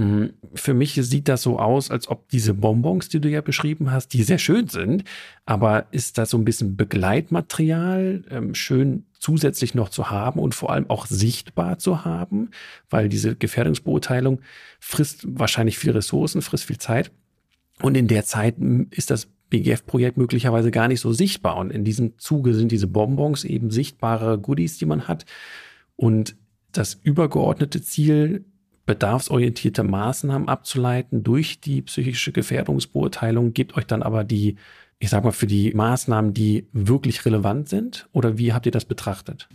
Mhm. 0.00 0.32
Für 0.54 0.72
mich 0.72 0.94
sieht 0.94 1.28
das 1.28 1.42
so 1.42 1.58
aus, 1.58 1.90
als 1.90 2.08
ob 2.08 2.30
diese 2.30 2.54
Bonbons, 2.54 3.10
die 3.10 3.20
du 3.20 3.28
ja 3.28 3.42
beschrieben 3.42 3.92
hast, 3.92 4.14
die 4.14 4.22
sehr 4.22 4.38
schön 4.38 4.66
sind, 4.66 5.04
aber 5.44 5.88
ist 5.90 6.16
das 6.16 6.30
so 6.30 6.38
ein 6.38 6.46
bisschen 6.46 6.74
Begleitmaterial, 6.74 8.24
ähm, 8.30 8.54
schön 8.54 9.04
zusätzlich 9.18 9.74
noch 9.74 9.90
zu 9.90 10.08
haben 10.10 10.40
und 10.40 10.54
vor 10.54 10.72
allem 10.72 10.88
auch 10.88 11.04
sichtbar 11.04 11.78
zu 11.78 12.02
haben, 12.02 12.48
weil 12.88 13.10
diese 13.10 13.36
Gefährdungsbeurteilung 13.36 14.40
frisst 14.78 15.26
wahrscheinlich 15.28 15.78
viel 15.78 15.90
Ressourcen, 15.90 16.40
frisst 16.40 16.64
viel 16.64 16.78
Zeit. 16.78 17.10
Und 17.82 17.94
in 17.94 18.08
der 18.08 18.24
Zeit 18.24 18.56
ist 18.90 19.10
das 19.10 19.28
BGF-Projekt 19.50 20.16
möglicherweise 20.16 20.70
gar 20.70 20.88
nicht 20.88 21.00
so 21.00 21.12
sichtbar. 21.12 21.58
Und 21.58 21.70
in 21.72 21.84
diesem 21.84 22.18
Zuge 22.18 22.54
sind 22.54 22.72
diese 22.72 22.86
Bonbons 22.86 23.44
eben 23.44 23.70
sichtbare 23.70 24.38
Goodies, 24.38 24.78
die 24.78 24.86
man 24.86 25.08
hat. 25.08 25.26
Und 25.96 26.36
das 26.72 26.94
übergeordnete 26.94 27.82
Ziel 27.82 28.46
bedarfsorientierte 28.86 29.82
Maßnahmen 29.82 30.48
abzuleiten 30.48 31.22
durch 31.22 31.60
die 31.60 31.82
psychische 31.82 32.32
Gefährdungsbeurteilung, 32.32 33.52
gebt 33.52 33.76
euch 33.76 33.86
dann 33.86 34.02
aber 34.02 34.24
die, 34.24 34.56
ich 34.98 35.10
sag 35.10 35.24
mal, 35.24 35.32
für 35.32 35.46
die 35.46 35.72
Maßnahmen, 35.72 36.34
die 36.34 36.66
wirklich 36.72 37.24
relevant 37.24 37.68
sind? 37.68 38.08
Oder 38.12 38.38
wie 38.38 38.52
habt 38.52 38.66
ihr 38.66 38.72
das 38.72 38.84
betrachtet? 38.84 39.48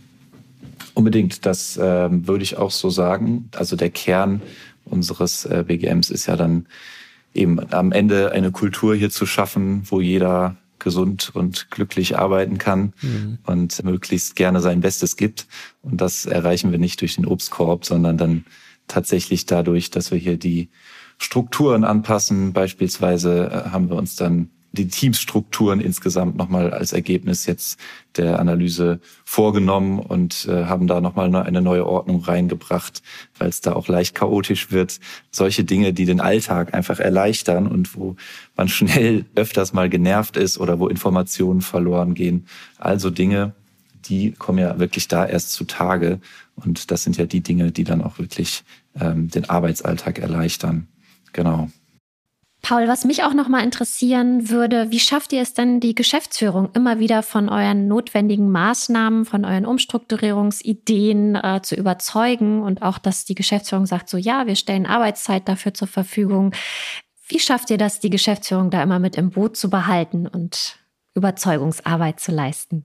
Unbedingt, 0.94 1.44
das 1.44 1.76
äh, 1.76 2.08
würde 2.10 2.42
ich 2.42 2.56
auch 2.56 2.70
so 2.70 2.90
sagen. 2.90 3.50
Also 3.54 3.76
der 3.76 3.90
Kern 3.90 4.40
unseres 4.84 5.44
äh, 5.44 5.64
BGMs 5.66 6.10
ist 6.10 6.26
ja 6.26 6.36
dann 6.36 6.66
eben 7.34 7.60
am 7.72 7.92
Ende 7.92 8.32
eine 8.32 8.50
Kultur 8.50 8.94
hier 8.94 9.10
zu 9.10 9.26
schaffen, 9.26 9.82
wo 9.90 10.00
jeder 10.00 10.56
gesund 10.78 11.32
und 11.34 11.70
glücklich 11.70 12.18
arbeiten 12.18 12.58
kann 12.58 12.92
mhm. 13.02 13.38
und 13.44 13.82
möglichst 13.84 14.36
gerne 14.36 14.60
sein 14.60 14.80
Bestes 14.80 15.16
gibt. 15.16 15.46
Und 15.82 16.00
das 16.00 16.26
erreichen 16.26 16.70
wir 16.70 16.78
nicht 16.78 17.00
durch 17.00 17.16
den 17.16 17.26
Obstkorb, 17.26 17.84
sondern 17.84 18.16
dann 18.16 18.44
tatsächlich 18.88 19.46
dadurch, 19.46 19.90
dass 19.90 20.10
wir 20.10 20.18
hier 20.18 20.36
die 20.36 20.68
Strukturen 21.18 21.84
anpassen. 21.84 22.52
Beispielsweise 22.52 23.50
äh, 23.66 23.70
haben 23.70 23.88
wir 23.88 23.96
uns 23.96 24.16
dann 24.16 24.50
die 24.76 24.88
Teamstrukturen 24.88 25.80
insgesamt 25.80 26.36
nochmal 26.36 26.72
als 26.72 26.92
Ergebnis 26.92 27.46
jetzt 27.46 27.80
der 28.16 28.38
Analyse 28.38 29.00
vorgenommen 29.24 29.98
und 29.98 30.46
äh, 30.48 30.64
haben 30.64 30.86
da 30.86 31.00
nochmal 31.00 31.34
eine 31.34 31.62
neue 31.62 31.86
Ordnung 31.86 32.22
reingebracht, 32.22 33.02
weil 33.38 33.48
es 33.48 33.60
da 33.60 33.72
auch 33.72 33.88
leicht 33.88 34.14
chaotisch 34.14 34.70
wird. 34.70 35.00
Solche 35.30 35.64
Dinge, 35.64 35.92
die 35.92 36.04
den 36.04 36.20
Alltag 36.20 36.74
einfach 36.74 37.00
erleichtern 37.00 37.66
und 37.66 37.96
wo 37.96 38.16
man 38.56 38.68
schnell 38.68 39.24
öfters 39.34 39.72
mal 39.72 39.88
genervt 39.88 40.36
ist 40.36 40.58
oder 40.58 40.78
wo 40.78 40.88
Informationen 40.88 41.60
verloren 41.62 42.14
gehen. 42.14 42.46
Also 42.78 43.10
Dinge, 43.10 43.54
die 44.08 44.32
kommen 44.32 44.58
ja 44.58 44.78
wirklich 44.78 45.08
da 45.08 45.26
erst 45.26 45.52
zutage. 45.52 46.20
Und 46.54 46.90
das 46.90 47.04
sind 47.04 47.16
ja 47.16 47.26
die 47.26 47.42
Dinge, 47.42 47.72
die 47.72 47.84
dann 47.84 48.02
auch 48.02 48.18
wirklich 48.18 48.64
ähm, 49.00 49.28
den 49.28 49.48
Arbeitsalltag 49.48 50.18
erleichtern. 50.18 50.88
Genau. 51.32 51.68
Paul, 52.62 52.88
was 52.88 53.04
mich 53.04 53.22
auch 53.22 53.32
noch 53.32 53.46
mal 53.46 53.62
interessieren 53.62 54.48
würde, 54.50 54.90
wie 54.90 54.98
schafft 54.98 55.32
ihr 55.32 55.40
es 55.40 55.54
denn, 55.54 55.78
die 55.78 55.94
Geschäftsführung 55.94 56.70
immer 56.74 56.98
wieder 56.98 57.22
von 57.22 57.48
euren 57.48 57.86
notwendigen 57.86 58.50
Maßnahmen, 58.50 59.24
von 59.24 59.44
euren 59.44 59.66
Umstrukturierungsideen 59.66 61.36
äh, 61.36 61.60
zu 61.62 61.76
überzeugen 61.76 62.62
und 62.62 62.82
auch, 62.82 62.98
dass 62.98 63.24
die 63.24 63.36
Geschäftsführung 63.36 63.86
sagt, 63.86 64.08
so 64.08 64.16
ja, 64.16 64.48
wir 64.48 64.56
stellen 64.56 64.84
Arbeitszeit 64.84 65.48
dafür 65.48 65.74
zur 65.74 65.86
Verfügung. 65.86 66.54
Wie 67.28 67.38
schafft 67.38 67.70
ihr 67.70 67.78
das, 67.78 68.00
die 68.00 68.10
Geschäftsführung 68.10 68.70
da 68.70 68.82
immer 68.82 68.98
mit 68.98 69.16
im 69.16 69.30
Boot 69.30 69.56
zu 69.56 69.70
behalten 69.70 70.26
und 70.26 70.76
Überzeugungsarbeit 71.14 72.18
zu 72.18 72.32
leisten? 72.32 72.84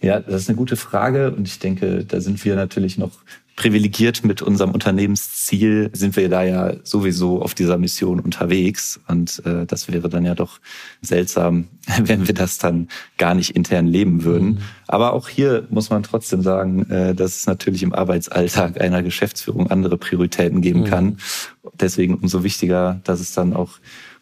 Ja, 0.00 0.20
das 0.20 0.42
ist 0.42 0.48
eine 0.48 0.56
gute 0.56 0.76
Frage 0.76 1.30
und 1.32 1.46
ich 1.46 1.58
denke, 1.58 2.04
da 2.04 2.20
sind 2.20 2.42
wir 2.44 2.56
natürlich 2.56 2.96
noch 2.96 3.12
privilegiert 3.60 4.24
mit 4.24 4.40
unserem 4.40 4.70
Unternehmensziel 4.70 5.90
sind 5.92 6.16
wir 6.16 6.30
da 6.30 6.42
ja 6.42 6.72
sowieso 6.82 7.42
auf 7.42 7.52
dieser 7.52 7.76
Mission 7.76 8.18
unterwegs. 8.18 8.98
Und 9.06 9.42
äh, 9.44 9.66
das 9.66 9.86
wäre 9.92 10.08
dann 10.08 10.24
ja 10.24 10.34
doch 10.34 10.60
seltsam, 11.02 11.68
wenn 12.02 12.26
wir 12.26 12.32
das 12.32 12.56
dann 12.56 12.88
gar 13.18 13.34
nicht 13.34 13.54
intern 13.54 13.86
leben 13.86 14.24
würden. 14.24 14.48
Mhm. 14.48 14.58
Aber 14.86 15.12
auch 15.12 15.28
hier 15.28 15.66
muss 15.68 15.90
man 15.90 16.02
trotzdem 16.02 16.40
sagen, 16.40 16.88
äh, 16.90 17.14
dass 17.14 17.36
es 17.36 17.46
natürlich 17.46 17.82
im 17.82 17.92
Arbeitsalltag 17.92 18.80
einer 18.80 19.02
Geschäftsführung 19.02 19.70
andere 19.70 19.98
Prioritäten 19.98 20.62
geben 20.62 20.80
mhm. 20.80 20.84
kann. 20.84 21.18
Deswegen 21.78 22.14
umso 22.14 22.42
wichtiger, 22.42 23.02
dass 23.04 23.20
es 23.20 23.32
dann 23.32 23.52
auch 23.52 23.72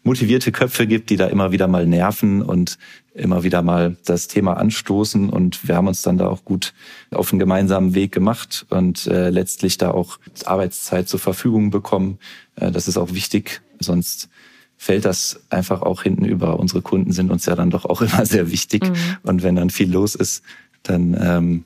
motivierte 0.03 0.51
Köpfe 0.51 0.87
gibt, 0.87 1.09
die 1.09 1.17
da 1.17 1.27
immer 1.27 1.51
wieder 1.51 1.67
mal 1.67 1.85
nerven 1.85 2.41
und 2.41 2.77
immer 3.13 3.43
wieder 3.43 3.61
mal 3.61 3.97
das 4.05 4.27
Thema 4.27 4.53
anstoßen. 4.53 5.29
Und 5.29 5.67
wir 5.67 5.75
haben 5.75 5.87
uns 5.87 6.01
dann 6.01 6.17
da 6.17 6.27
auch 6.27 6.45
gut 6.45 6.73
auf 7.11 7.31
einen 7.31 7.39
gemeinsamen 7.39 7.93
Weg 7.95 8.11
gemacht 8.11 8.65
und 8.69 9.07
äh, 9.07 9.29
letztlich 9.29 9.77
da 9.77 9.91
auch 9.91 10.19
Arbeitszeit 10.45 11.09
zur 11.09 11.19
Verfügung 11.19 11.69
bekommen. 11.69 12.19
Äh, 12.55 12.71
das 12.71 12.87
ist 12.87 12.97
auch 12.97 13.13
wichtig, 13.13 13.61
sonst 13.79 14.29
fällt 14.77 15.03
das 15.03 15.41
einfach 15.49 15.81
auch 15.81 16.03
hinten 16.03 16.23
über. 16.23 16.57
Unsere 16.59 16.81
Kunden 16.81 17.11
sind 17.11 17.31
uns 17.31 17.45
ja 17.45 17.55
dann 17.55 17.69
doch 17.69 17.85
auch 17.85 18.01
immer 18.01 18.25
sehr 18.25 18.49
wichtig. 18.51 18.87
Mhm. 18.87 18.95
Und 19.23 19.43
wenn 19.43 19.55
dann 19.55 19.69
viel 19.69 19.91
los 19.91 20.15
ist, 20.15 20.43
dann 20.83 21.17
ähm, 21.19 21.65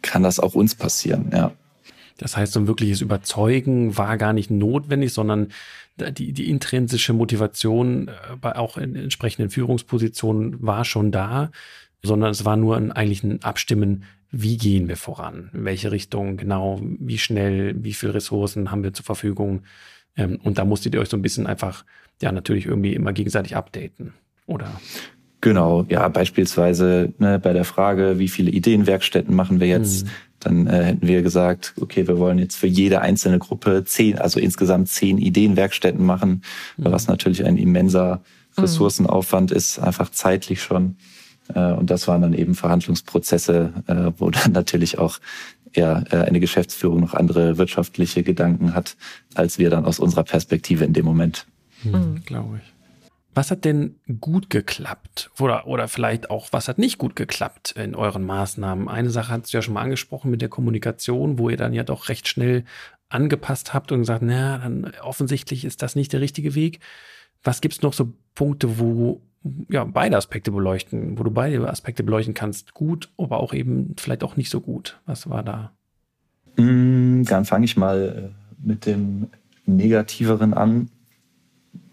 kann 0.00 0.22
das 0.22 0.40
auch 0.40 0.54
uns 0.54 0.74
passieren, 0.74 1.30
ja. 1.32 1.52
Das 2.18 2.34
heißt, 2.34 2.54
so 2.54 2.60
ein 2.60 2.66
wirkliches 2.66 3.02
Überzeugen 3.02 3.98
war 3.98 4.16
gar 4.16 4.32
nicht 4.32 4.50
notwendig, 4.50 5.12
sondern 5.12 5.48
die, 5.96 6.32
die 6.32 6.50
intrinsische 6.50 7.12
Motivation 7.12 8.08
äh, 8.08 8.12
bei 8.40 8.56
auch 8.56 8.76
in 8.76 8.96
entsprechenden 8.96 9.50
Führungspositionen 9.50 10.62
war 10.62 10.84
schon 10.84 11.10
da, 11.10 11.50
sondern 12.02 12.30
es 12.30 12.44
war 12.44 12.56
nur 12.56 12.76
ein, 12.76 12.92
eigentlich 12.92 13.22
ein 13.24 13.42
Abstimmen, 13.42 14.04
wie 14.30 14.56
gehen 14.56 14.88
wir 14.88 14.96
voran, 14.96 15.50
in 15.54 15.64
welche 15.64 15.92
Richtung 15.92 16.36
genau, 16.36 16.80
wie 16.82 17.18
schnell, 17.18 17.82
wie 17.82 17.94
viele 17.94 18.14
Ressourcen 18.14 18.70
haben 18.70 18.82
wir 18.82 18.92
zur 18.92 19.04
Verfügung. 19.04 19.62
Ähm, 20.16 20.38
und 20.42 20.58
da 20.58 20.64
musstet 20.64 20.94
ihr 20.94 21.00
euch 21.00 21.08
so 21.08 21.16
ein 21.16 21.22
bisschen 21.22 21.46
einfach, 21.46 21.84
ja, 22.20 22.32
natürlich 22.32 22.66
irgendwie 22.66 22.94
immer 22.94 23.12
gegenseitig 23.12 23.56
updaten, 23.56 24.14
oder? 24.46 24.80
Genau, 25.46 25.84
ja, 25.88 26.08
beispielsweise 26.08 27.12
ne, 27.18 27.38
bei 27.38 27.52
der 27.52 27.64
Frage, 27.64 28.18
wie 28.18 28.26
viele 28.26 28.50
Ideenwerkstätten 28.50 29.32
machen 29.32 29.60
wir 29.60 29.68
jetzt, 29.68 30.04
mhm. 30.04 30.10
dann 30.40 30.66
äh, 30.66 30.82
hätten 30.86 31.06
wir 31.06 31.22
gesagt, 31.22 31.72
okay, 31.80 32.08
wir 32.08 32.18
wollen 32.18 32.40
jetzt 32.40 32.56
für 32.56 32.66
jede 32.66 33.00
einzelne 33.00 33.38
Gruppe 33.38 33.84
zehn, 33.84 34.18
also 34.18 34.40
insgesamt 34.40 34.88
zehn 34.88 35.18
Ideenwerkstätten 35.18 36.04
machen, 36.04 36.42
mhm. 36.76 36.86
was 36.86 37.06
natürlich 37.06 37.44
ein 37.44 37.58
immenser 37.58 38.22
mhm. 38.56 38.62
Ressourcenaufwand 38.62 39.52
ist, 39.52 39.78
einfach 39.78 40.10
zeitlich 40.10 40.60
schon. 40.60 40.96
Äh, 41.54 41.74
und 41.74 41.92
das 41.92 42.08
waren 42.08 42.22
dann 42.22 42.34
eben 42.34 42.56
Verhandlungsprozesse, 42.56 43.72
äh, 43.86 44.10
wo 44.18 44.30
dann 44.30 44.50
natürlich 44.50 44.98
auch 44.98 45.20
ja, 45.76 46.02
äh, 46.10 46.16
eine 46.24 46.40
Geschäftsführung 46.40 46.98
noch 46.98 47.14
andere 47.14 47.56
wirtschaftliche 47.56 48.24
Gedanken 48.24 48.74
hat, 48.74 48.96
als 49.36 49.60
wir 49.60 49.70
dann 49.70 49.84
aus 49.84 50.00
unserer 50.00 50.24
Perspektive 50.24 50.84
in 50.84 50.92
dem 50.92 51.04
Moment. 51.04 51.46
Mhm. 51.84 52.22
Glaube 52.24 52.62
ich. 52.64 52.75
Was 53.36 53.50
hat 53.50 53.66
denn 53.66 53.96
gut 54.18 54.48
geklappt? 54.48 55.30
Oder, 55.38 55.66
oder 55.66 55.88
vielleicht 55.88 56.30
auch, 56.30 56.54
was 56.54 56.68
hat 56.68 56.78
nicht 56.78 56.96
gut 56.96 57.16
geklappt 57.16 57.72
in 57.72 57.94
euren 57.94 58.24
Maßnahmen? 58.24 58.88
Eine 58.88 59.10
Sache 59.10 59.30
hast 59.30 59.52
du 59.52 59.58
ja 59.58 59.60
schon 59.60 59.74
mal 59.74 59.82
angesprochen 59.82 60.30
mit 60.30 60.40
der 60.40 60.48
Kommunikation, 60.48 61.38
wo 61.38 61.50
ihr 61.50 61.58
dann 61.58 61.74
ja 61.74 61.84
doch 61.84 62.08
recht 62.08 62.28
schnell 62.28 62.64
angepasst 63.10 63.74
habt 63.74 63.92
und 63.92 63.98
gesagt, 63.98 64.22
na, 64.22 64.56
dann 64.56 64.90
offensichtlich 65.02 65.66
ist 65.66 65.82
das 65.82 65.96
nicht 65.96 66.14
der 66.14 66.22
richtige 66.22 66.54
Weg. 66.54 66.80
Was 67.44 67.60
gibt's 67.60 67.82
noch 67.82 67.92
so 67.92 68.14
Punkte, 68.34 68.78
wo 68.78 69.20
ja 69.68 69.84
beide 69.84 70.16
Aspekte 70.16 70.50
beleuchten, 70.50 71.18
wo 71.18 71.22
du 71.22 71.30
beide 71.30 71.68
Aspekte 71.68 72.04
beleuchten 72.04 72.32
kannst? 72.32 72.72
Gut, 72.72 73.10
aber 73.18 73.40
auch 73.40 73.52
eben 73.52 73.96
vielleicht 73.98 74.24
auch 74.24 74.36
nicht 74.38 74.48
so 74.48 74.62
gut. 74.62 74.98
Was 75.04 75.28
war 75.28 75.42
da? 75.42 75.72
Mm, 76.56 77.24
dann 77.24 77.44
fange 77.44 77.66
ich 77.66 77.76
mal 77.76 78.32
äh, 78.32 78.66
mit 78.66 78.86
dem 78.86 79.28
Negativeren 79.66 80.54
an. 80.54 80.88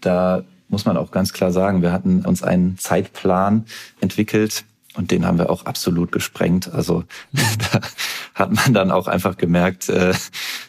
Da 0.00 0.42
muss 0.68 0.84
man 0.84 0.96
auch 0.96 1.10
ganz 1.10 1.32
klar 1.32 1.52
sagen, 1.52 1.82
wir 1.82 1.92
hatten 1.92 2.24
uns 2.24 2.42
einen 2.42 2.78
Zeitplan 2.78 3.66
entwickelt 4.00 4.64
und 4.96 5.10
den 5.10 5.26
haben 5.26 5.38
wir 5.38 5.50
auch 5.50 5.66
absolut 5.66 6.12
gesprengt. 6.12 6.72
Also 6.72 7.04
da 7.32 7.80
hat 8.34 8.52
man 8.52 8.72
dann 8.72 8.90
auch 8.90 9.08
einfach 9.08 9.36
gemerkt, 9.36 9.88
äh, 9.88 10.14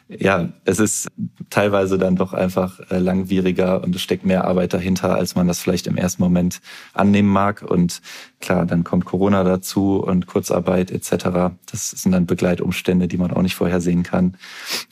ja, 0.08 0.50
es 0.66 0.80
ist 0.80 1.08
teilweise 1.50 1.98
dann 1.98 2.16
doch 2.16 2.34
einfach 2.34 2.80
äh, 2.92 2.98
langwieriger 2.98 3.84
und 3.84 3.96
es 3.96 4.02
steckt 4.02 4.26
mehr 4.26 4.46
Arbeit 4.46 4.74
dahinter, 4.74 5.16
als 5.16 5.36
man 5.36 5.48
das 5.48 5.60
vielleicht 5.60 5.88
im 5.88 5.98
ersten 5.98 6.22
Moment 6.22 6.62
annehmen 6.94 7.30
mag. 7.30 7.64
Und 7.64 8.02
klar, 8.40 8.66
dann 8.66 8.84
kommt 8.84 9.06
Corona 9.06 9.44
dazu 9.44 9.98
und 9.98 10.28
Kurzarbeit 10.28 10.92
etc. 10.92 11.56
Das 11.72 11.92
sind 11.92 12.12
dann 12.12 12.26
Begleitumstände, 12.26 13.08
die 13.08 13.18
man 13.18 13.32
auch 13.32 13.42
nicht 13.42 13.56
vorhersehen 13.56 14.04
kann. 14.04 14.38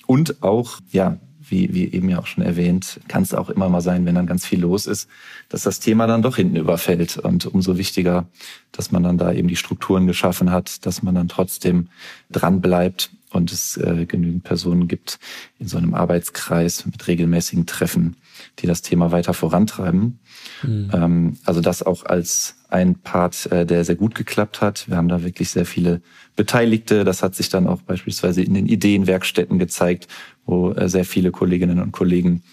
Und 0.06 0.44
auch, 0.44 0.80
ja, 0.92 1.18
wie, 1.50 1.74
wie 1.74 1.92
eben 1.92 2.10
ja 2.10 2.20
auch 2.20 2.28
schon 2.28 2.44
erwähnt, 2.44 3.00
kann 3.08 3.24
es 3.24 3.34
auch 3.34 3.50
immer 3.50 3.70
mal 3.70 3.82
sein, 3.82 4.06
wenn 4.06 4.16
dann 4.16 4.28
ganz 4.28 4.46
viel 4.46 4.62
los 4.62 4.88
ist, 4.88 5.10
dass 5.50 5.64
das 5.64 5.80
Thema 5.80 6.08
dann 6.08 6.22
doch 6.22 6.36
hinten 6.36 6.56
überfällt. 6.56 7.18
Und 7.18 7.46
umso 7.46 7.78
wichtiger, 7.78 8.28
dass 8.72 8.92
man 8.92 9.04
dann 9.04 9.18
da 9.18 9.32
eben 9.32 9.48
die 9.48 9.56
Strukturen 9.56 10.08
geschaffen 10.08 10.52
hat, 10.52 10.86
dass 10.86 11.04
man 11.04 11.16
dann 11.16 11.28
trotzdem 11.28 11.90
dran 12.32 12.62
bleibt 12.62 13.12
und 13.34 13.52
es 13.52 13.78
äh, 13.78 14.06
genügend 14.06 14.44
Personen 14.44 14.88
gibt 14.88 15.20
in 15.60 15.68
so 15.68 15.78
einem 15.78 15.94
Arbeitskreis 15.94 16.86
mit 16.86 17.08
regelmäßigen 17.08 17.66
Treffen, 17.66 18.16
die 18.60 18.68
das 18.68 18.82
Thema 18.82 19.12
weiter 19.12 19.34
vorantreiben. 19.34 20.20
Mhm. 20.62 20.92
Ähm, 20.94 21.38
also 21.44 21.62
das 21.62 21.84
auch 21.84 22.06
als 22.06 22.56
ein 22.70 22.96
Part, 22.96 23.52
äh, 23.52 23.66
der 23.66 23.86
sehr 23.86 23.96
gut 23.96 24.16
geklappt 24.16 24.62
hat. 24.62 24.88
Wir 24.88 24.98
haben 24.98 25.08
da 25.08 25.24
wirklich 25.24 25.50
sehr 25.50 25.66
viele 25.66 26.02
Beteiligte. 26.36 27.04
Das 27.04 27.22
hat 27.24 27.36
sich 27.36 27.50
dann 27.50 27.68
auch 27.68 27.82
beispielsweise 27.82 28.42
in 28.42 28.54
den 28.54 28.68
Ideenwerkstätten 28.68 29.60
gezeigt, 29.60 30.08
wo 30.46 30.72
äh, 30.72 30.90
sehr 30.90 31.06
viele 31.06 31.32
Kolleginnen 31.32 31.80
und 31.80 31.92
Kollegen 31.92 32.44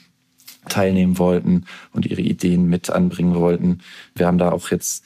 teilnehmen 0.68 1.18
wollten 1.18 1.64
und 1.92 2.06
ihre 2.06 2.20
Ideen 2.20 2.66
mit 2.66 2.90
anbringen 2.90 3.34
wollten. 3.34 3.78
Wir 4.14 4.26
haben 4.26 4.38
da 4.38 4.52
auch 4.52 4.70
jetzt 4.70 5.04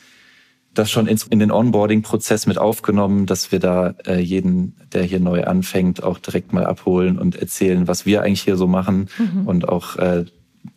das 0.75 0.91
schon 0.91 1.07
in 1.07 1.39
den 1.39 1.53
Onboarding-Prozess 1.53 2.47
mit 2.47 2.59
aufgenommen, 2.59 3.27
dass 3.27 3.53
wir 3.53 3.61
da 3.61 3.95
äh, 4.07 4.19
jeden, 4.19 4.75
der 4.93 5.05
hier 5.05 5.21
neu 5.21 5.45
anfängt, 5.45 6.03
auch 6.03 6.19
direkt 6.19 6.53
mal 6.53 6.67
abholen 6.67 7.17
und 7.19 7.37
erzählen, 7.37 7.87
was 7.87 8.07
wir 8.07 8.23
eigentlich 8.23 8.43
hier 8.43 8.57
so 8.57 8.67
machen 8.67 9.09
mhm. 9.17 9.47
und 9.47 9.69
auch 9.69 9.97
äh, 9.97 10.25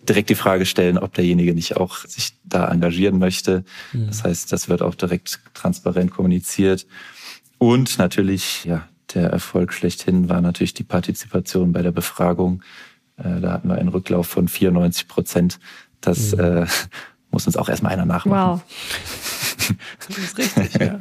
direkt 0.08 0.30
die 0.30 0.36
Frage 0.36 0.66
stellen, 0.66 0.98
ob 0.98 1.14
derjenige 1.14 1.54
nicht 1.54 1.78
auch 1.78 2.06
sich 2.06 2.34
da 2.44 2.70
engagieren 2.70 3.18
möchte. 3.18 3.64
Mhm. 3.92 4.08
Das 4.08 4.24
heißt, 4.24 4.52
das 4.52 4.70
wird 4.70 4.84
auch 4.84 4.96
direkt 4.96 5.40
transparent 5.54 6.12
kommuniziert. 6.12 6.86
Und 7.58 7.98
natürlich, 7.98 8.66
ja, 8.66 8.88
der 9.14 9.30
Erfolg 9.30 9.74
schlechthin 9.74 10.30
war 10.30 10.42
natürlich 10.42 10.74
die 10.74 10.84
Partizipation 10.84 11.72
bei 11.72 11.82
der 11.82 11.92
Befragung. 11.92 12.64
Äh, 13.18 13.42
da 13.42 13.54
hatten 13.54 13.70
wir 13.70 13.76
einen 13.76 13.90
Rücklauf 13.90 14.28
von 14.28 14.48
94 14.48 15.08
Prozent. 15.08 15.60
Das 16.02 16.36
mhm. 16.36 16.40
äh, 16.40 16.66
muss 17.32 17.48
uns 17.48 17.58
auch 17.58 17.70
erstmal 17.70 17.94
einer 17.94 18.06
nachmachen. 18.06 18.62
Wow. 18.62 19.76
das 20.08 20.18
ist 20.18 20.38
richtig, 20.38 20.82
ja. 20.82 21.00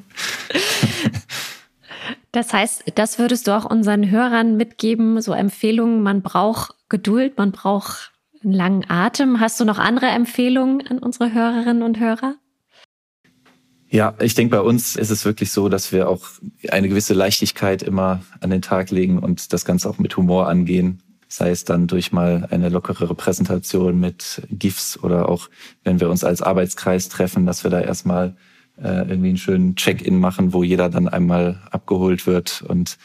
Das 2.33 2.53
heißt, 2.53 2.93
das 2.95 3.19
würdest 3.19 3.47
du 3.47 3.57
auch 3.57 3.65
unseren 3.65 4.11
Hörern 4.11 4.57
mitgeben, 4.57 5.21
so 5.23 5.33
Empfehlungen, 5.33 6.03
man 6.03 6.21
braucht 6.23 6.75
Geduld, 6.89 7.39
man 7.39 7.51
braucht 7.51 8.13
einen 8.45 8.53
langen 8.53 8.91
Atem. 8.91 9.41
Hast 9.41 9.59
du 9.59 9.65
noch 9.65 9.79
andere 9.79 10.07
Empfehlungen 10.07 10.87
an 10.87 10.99
unsere 10.99 11.33
Hörerinnen 11.33 11.83
und 11.83 11.99
Hörer? 11.99 12.37
Ja, 13.89 14.15
ich 14.21 14.35
denke, 14.35 14.57
bei 14.57 14.63
uns 14.63 14.97
ist 14.97 15.11
es 15.11 15.25
wirklich 15.25 15.53
so, 15.53 15.69
dass 15.69 15.93
wir 15.93 16.09
auch 16.09 16.27
eine 16.71 16.89
gewisse 16.89 17.15
Leichtigkeit 17.15 17.83
immer 17.83 18.23
an 18.41 18.51
den 18.51 18.63
Tag 18.63 18.91
legen 18.91 19.19
und 19.19 19.53
das 19.53 19.65
Ganze 19.65 19.89
auch 19.89 19.99
mit 19.99 20.17
Humor 20.17 20.49
angehen. 20.49 21.03
Sei 21.29 21.51
es 21.51 21.65
dann 21.65 21.87
durch 21.87 22.13
mal 22.13 22.49
eine 22.51 22.69
lockerere 22.69 23.15
Präsentation 23.15 23.99
mit 23.99 24.43
GIFs 24.51 24.99
oder 25.03 25.29
auch, 25.29 25.49
wenn 25.85 26.01
wir 26.01 26.11
uns 26.11 26.25
als 26.25 26.43
Arbeitskreis 26.43 27.09
treffen, 27.09 27.47
dass 27.47 27.63
wir 27.63 27.71
da 27.71 27.81
erstmal 27.81 28.37
äh, 28.77 29.09
irgendwie 29.09 29.29
einen 29.29 29.37
schönen 29.37 29.77
Check-in 29.77 30.19
machen, 30.19 30.53
wo 30.53 30.63
jeder 30.63 30.89
dann 30.89 31.09
einmal 31.09 31.63
abgeholt 31.71 32.27
wird 32.27 32.63
und 32.63 32.99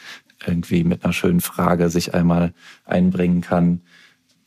irgendwie 0.44 0.82
mit 0.82 1.04
einer 1.04 1.12
schönen 1.12 1.40
Frage 1.40 1.90
sich 1.90 2.14
einmal 2.14 2.52
einbringen 2.84 3.40
kann. 3.40 3.82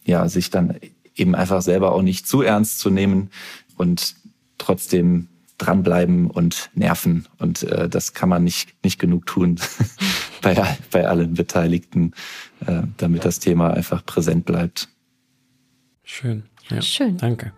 Ja, 0.03 0.27
sich 0.27 0.49
dann 0.49 0.75
eben 1.15 1.33
einfach 1.33 1.61
selber 1.61 1.93
auch 1.93 2.01
nicht 2.01 2.27
zu 2.27 2.41
ernst 2.41 2.79
zu 2.79 2.89
nehmen 2.89 3.29
und 3.77 4.15
trotzdem 4.57 5.29
dranbleiben 5.57 6.29
und 6.29 6.69
nerven. 6.73 7.27
Und 7.37 7.63
äh, 7.63 7.89
das 7.89 8.13
kann 8.13 8.29
man 8.29 8.43
nicht, 8.43 8.75
nicht 8.83 8.99
genug 8.99 9.25
tun 9.25 9.59
bei, 10.41 10.77
bei 10.91 11.07
allen 11.07 11.33
Beteiligten, 11.33 12.13
äh, 12.65 12.83
damit 12.97 13.25
das 13.25 13.39
Thema 13.39 13.73
einfach 13.73 14.05
präsent 14.05 14.45
bleibt. 14.45 14.89
Schön. 16.03 16.43
Ja. 16.69 16.81
Schön. 16.81 17.17
Danke. 17.17 17.53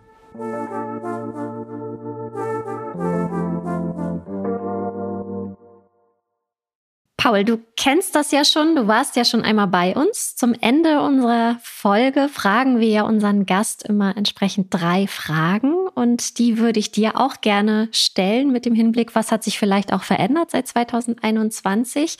Paul, 7.28 7.44
du 7.44 7.58
kennst 7.76 8.14
das 8.14 8.30
ja 8.30 8.42
schon, 8.42 8.74
du 8.74 8.86
warst 8.86 9.14
ja 9.14 9.22
schon 9.22 9.42
einmal 9.42 9.66
bei 9.66 9.94
uns. 9.94 10.34
Zum 10.34 10.54
Ende 10.54 11.02
unserer 11.02 11.58
Folge 11.62 12.30
fragen 12.32 12.80
wir 12.80 12.88
ja 12.88 13.02
unseren 13.02 13.44
Gast 13.44 13.82
immer 13.82 14.16
entsprechend 14.16 14.72
drei 14.72 15.06
Fragen 15.06 15.74
und 15.94 16.38
die 16.38 16.56
würde 16.56 16.80
ich 16.80 16.90
dir 16.90 17.20
auch 17.20 17.42
gerne 17.42 17.90
stellen 17.92 18.50
mit 18.50 18.64
dem 18.64 18.74
Hinblick, 18.74 19.14
was 19.14 19.30
hat 19.30 19.44
sich 19.44 19.58
vielleicht 19.58 19.92
auch 19.92 20.04
verändert 20.04 20.52
seit 20.52 20.68
2021. 20.68 22.16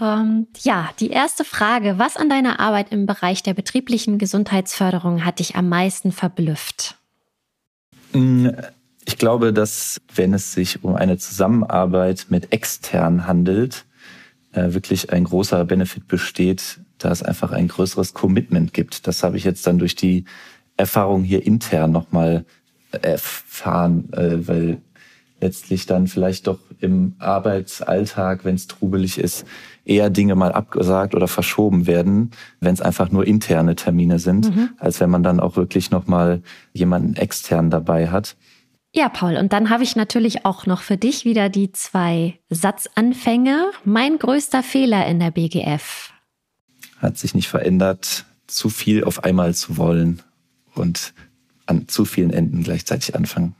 Ähm, 0.00 0.46
ja, 0.62 0.88
die 0.98 1.10
erste 1.10 1.44
Frage, 1.44 1.98
was 1.98 2.16
an 2.16 2.30
deiner 2.30 2.58
Arbeit 2.58 2.90
im 2.90 3.04
Bereich 3.04 3.42
der 3.42 3.52
betrieblichen 3.52 4.16
Gesundheitsförderung 4.16 5.26
hat 5.26 5.40
dich 5.40 5.56
am 5.56 5.68
meisten 5.68 6.10
verblüfft? 6.10 6.94
Mm, 8.14 8.48
ich 9.04 9.18
glaube, 9.18 9.52
dass 9.52 10.00
wenn 10.14 10.32
es 10.32 10.54
sich 10.54 10.84
um 10.84 10.94
eine 10.94 11.18
Zusammenarbeit 11.18 12.28
mit 12.30 12.50
extern 12.50 13.26
handelt, 13.26 13.84
wirklich 14.74 15.12
ein 15.12 15.24
großer 15.24 15.64
Benefit 15.64 16.08
besteht, 16.08 16.80
da 16.98 17.10
es 17.10 17.22
einfach 17.22 17.52
ein 17.52 17.68
größeres 17.68 18.14
Commitment 18.14 18.72
gibt. 18.72 19.06
Das 19.06 19.22
habe 19.22 19.36
ich 19.36 19.44
jetzt 19.44 19.66
dann 19.66 19.78
durch 19.78 19.94
die 19.94 20.24
Erfahrung 20.76 21.24
hier 21.24 21.44
intern 21.44 21.92
nochmal 21.92 22.44
erfahren, 22.90 24.12
äh, 24.12 24.46
weil 24.46 24.78
letztlich 25.40 25.86
dann 25.86 26.06
vielleicht 26.06 26.46
doch 26.46 26.58
im 26.80 27.14
Arbeitsalltag, 27.18 28.44
wenn 28.44 28.54
es 28.54 28.66
trubelig 28.66 29.18
ist, 29.18 29.44
eher 29.84 30.10
Dinge 30.10 30.34
mal 30.34 30.52
abgesagt 30.52 31.14
oder 31.14 31.28
verschoben 31.28 31.86
werden, 31.86 32.32
wenn 32.60 32.74
es 32.74 32.80
einfach 32.80 33.10
nur 33.10 33.26
interne 33.26 33.76
Termine 33.76 34.18
sind, 34.18 34.54
mhm. 34.54 34.70
als 34.78 35.00
wenn 35.00 35.10
man 35.10 35.22
dann 35.22 35.40
auch 35.40 35.56
wirklich 35.56 35.90
nochmal 35.90 36.42
jemanden 36.72 37.14
extern 37.14 37.70
dabei 37.70 38.08
hat. 38.08 38.36
Ja, 38.94 39.08
Paul, 39.08 39.36
und 39.36 39.52
dann 39.52 39.68
habe 39.70 39.82
ich 39.82 39.96
natürlich 39.96 40.44
auch 40.46 40.66
noch 40.66 40.80
für 40.80 40.96
dich 40.96 41.24
wieder 41.24 41.48
die 41.48 41.72
zwei 41.72 42.38
Satzanfänge. 42.48 43.70
Mein 43.84 44.18
größter 44.18 44.62
Fehler 44.62 45.06
in 45.06 45.20
der 45.20 45.30
BGF. 45.30 46.12
Hat 46.98 47.18
sich 47.18 47.34
nicht 47.34 47.48
verändert, 47.48 48.24
zu 48.46 48.70
viel 48.70 49.04
auf 49.04 49.24
einmal 49.24 49.54
zu 49.54 49.76
wollen 49.76 50.22
und 50.74 51.12
an 51.66 51.86
zu 51.86 52.06
vielen 52.06 52.30
Enden 52.30 52.64
gleichzeitig 52.64 53.14
anfangen. 53.14 53.54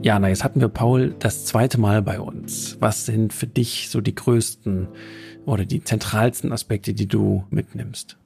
Jana, 0.02 0.28
jetzt 0.28 0.44
hatten 0.44 0.62
wir 0.62 0.68
Paul 0.68 1.14
das 1.18 1.44
zweite 1.44 1.78
Mal 1.78 2.00
bei 2.00 2.20
uns. 2.20 2.78
Was 2.80 3.04
sind 3.04 3.34
für 3.34 3.46
dich 3.46 3.90
so 3.90 4.00
die 4.00 4.14
größten 4.14 4.88
oder 5.46 5.64
die 5.64 5.82
zentralsten 5.82 6.52
Aspekte, 6.52 6.94
die 6.94 7.06
du 7.06 7.44
mitnimmst? 7.50 8.16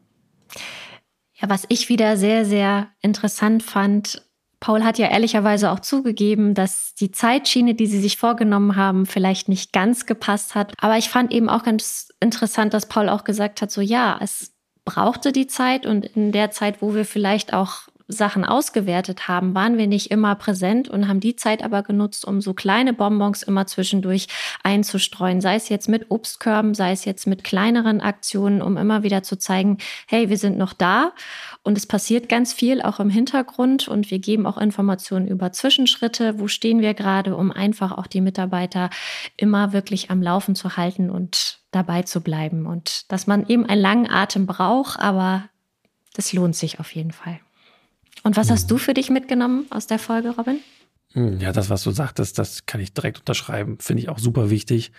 Ja, 1.35 1.49
was 1.49 1.65
ich 1.69 1.89
wieder 1.89 2.17
sehr, 2.17 2.45
sehr 2.45 2.89
interessant 3.01 3.63
fand, 3.63 4.23
Paul 4.65 4.83
hat 4.83 4.99
ja 4.99 5.09
ehrlicherweise 5.09 5.71
auch 5.71 5.81
zugegeben, 5.81 6.55
dass 6.55 6.95
die 6.95 7.11
Zeitschiene, 7.11 7.75
die 7.75 7.87
sie 7.87 8.01
sich 8.01 8.17
vorgenommen 8.17 8.77
haben, 8.77 9.05
vielleicht 9.05 9.47
nicht 9.49 9.75
ganz 9.75 10.07
gepasst 10.07 10.55
hat. 10.55 10.73
Aber 10.79 10.97
ich 10.97 11.11
fand 11.11 11.33
eben 11.33 11.51
auch 11.51 11.65
ganz 11.65 12.09
interessant, 12.19 12.73
dass 12.73 12.87
Paul 12.87 13.11
auch 13.11 13.25
gesagt 13.25 13.61
hat, 13.61 13.71
so 13.71 13.83
ja, 13.83 14.19
es 14.23 14.55
brauchte 14.87 15.33
die 15.33 15.47
Zeit 15.47 15.85
und 15.85 16.07
in 16.07 16.33
der 16.33 16.51
Zeit, 16.51 16.81
wo 16.81 16.95
wir 16.95 17.05
vielleicht 17.05 17.53
auch 17.53 17.89
Sachen 18.07 18.45
ausgewertet 18.45 19.29
haben, 19.29 19.55
waren 19.55 19.79
wir 19.79 19.87
nicht 19.87 20.11
immer 20.11 20.35
präsent 20.35 20.89
und 20.89 21.09
haben 21.09 21.21
die 21.21 21.37
Zeit 21.37 21.65
aber 21.65 21.83
genutzt, 21.83 22.27
um 22.27 22.43
so 22.43 22.53
kleine 22.53 22.93
Bonbons 22.93 23.43
immer 23.43 23.67
zwischendurch 23.67 24.27
einzustreuen, 24.63 25.41
sei 25.41 25.55
es 25.55 25.71
jetzt 25.71 25.89
mit 25.89 26.11
Obstkörben, 26.11 26.75
sei 26.75 26.93
es 26.93 27.07
jetzt 27.07 27.27
mit 27.27 27.45
kleineren 27.45 28.03
Aktionen, 28.03 28.61
um 28.61 28.77
immer 28.77 29.03
wieder 29.03 29.23
zu 29.23 29.39
zeigen, 29.39 29.79
hey, 30.07 30.29
wir 30.29 30.37
sind 30.37 30.59
noch 30.59 30.75
da. 30.75 31.13
Und 31.63 31.79
es 31.79 31.87
passiert 31.87 32.29
ganz 32.29 32.53
viel 32.53 32.83
auch 32.83 33.01
im 33.01 33.09
Hintergrund 33.09 33.89
und 33.89 34.11
wir 34.11 34.19
geben 34.19 34.47
auch 34.47 34.59
Informationen 34.59 35.27
über 35.27 35.53
Zwischenschritte, 35.53 36.39
wo 36.39 36.47
stehen 36.47 36.81
wir 36.81 36.93
gerade, 36.93 37.35
um 37.35 37.51
einfach 37.51 37.93
auch 37.93 38.07
die 38.07 38.21
Mitarbeiter 38.21 38.91
immer 39.39 39.73
wirklich 39.73 40.11
am 40.11 40.21
Laufen 40.21 40.55
zu 40.55 40.77
halten 40.77 41.09
und 41.09 41.61
dabei 41.71 42.03
zu 42.03 42.21
bleiben? 42.21 42.67
Und 42.67 43.11
dass 43.11 43.27
man 43.27 43.47
eben 43.49 43.65
einen 43.65 43.81
langen 43.81 44.11
Atem 44.11 44.45
braucht, 44.45 45.01
aber 45.01 45.49
das 46.13 46.35
lohnt 46.35 46.55
sich 46.55 46.81
auf 46.81 46.95
jeden 46.95 47.13
Fall. 47.13 47.41
Und 48.23 48.37
was 48.37 48.51
hast 48.51 48.71
du 48.71 48.79
für 48.79 48.95
dich 48.95 49.11
mitgenommen 49.11 49.67
aus 49.71 49.87
der 49.87 49.99
Folge, 49.99 50.31
Robin? 50.31 50.61
Hm, 51.13 51.41
ja, 51.41 51.53
das, 51.53 51.71
was 51.71 51.83
du 51.83 51.91
sagtest, 51.91 52.39
das 52.39 52.67
kann 52.67 52.81
ich 52.81 52.93
direkt 52.93 53.19
unterschreiben. 53.19 53.79
Finde 53.81 54.03
ich 54.03 54.09
auch 54.09 54.19
super 54.19 54.51
wichtig. 54.51 54.93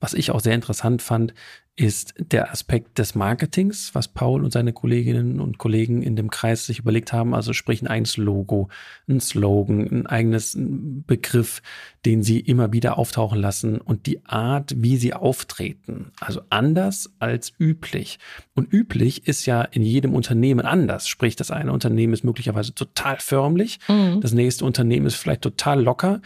Was 0.00 0.14
ich 0.14 0.30
auch 0.30 0.40
sehr 0.40 0.54
interessant 0.54 1.02
fand, 1.02 1.34
ist 1.76 2.14
der 2.18 2.52
Aspekt 2.52 2.98
des 2.98 3.14
Marketings, 3.14 3.94
was 3.94 4.08
Paul 4.08 4.44
und 4.44 4.52
seine 4.52 4.72
Kolleginnen 4.72 5.40
und 5.40 5.56
Kollegen 5.56 6.02
in 6.02 6.14
dem 6.14 6.28
Kreis 6.28 6.66
sich 6.66 6.78
überlegt 6.78 7.12
haben. 7.12 7.34
Also 7.34 7.54
sprich 7.54 7.80
ein 7.80 7.86
eigenes 7.86 8.18
Logo, 8.18 8.68
ein 9.08 9.20
Slogan, 9.20 9.88
ein 9.90 10.06
eigenes 10.06 10.56
Begriff, 10.58 11.62
den 12.04 12.22
sie 12.22 12.40
immer 12.40 12.72
wieder 12.72 12.98
auftauchen 12.98 13.40
lassen 13.40 13.80
und 13.80 14.06
die 14.06 14.24
Art, 14.26 14.74
wie 14.76 14.98
sie 14.98 15.14
auftreten. 15.14 16.12
Also 16.20 16.42
anders 16.50 17.14
als 17.18 17.52
üblich. 17.58 18.18
Und 18.54 18.70
üblich 18.70 19.26
ist 19.26 19.46
ja 19.46 19.62
in 19.62 19.82
jedem 19.82 20.14
Unternehmen 20.14 20.66
anders. 20.66 21.08
Sprich, 21.08 21.34
das 21.34 21.50
eine 21.50 21.72
Unternehmen 21.72 22.12
ist 22.12 22.24
möglicherweise 22.24 22.74
total 22.74 23.16
förmlich, 23.20 23.78
mhm. 23.88 24.20
das 24.20 24.32
nächste 24.32 24.66
Unternehmen 24.66 25.06
ist 25.06 25.14
vielleicht 25.14 25.42
total 25.42 25.82
locker. 25.82 26.20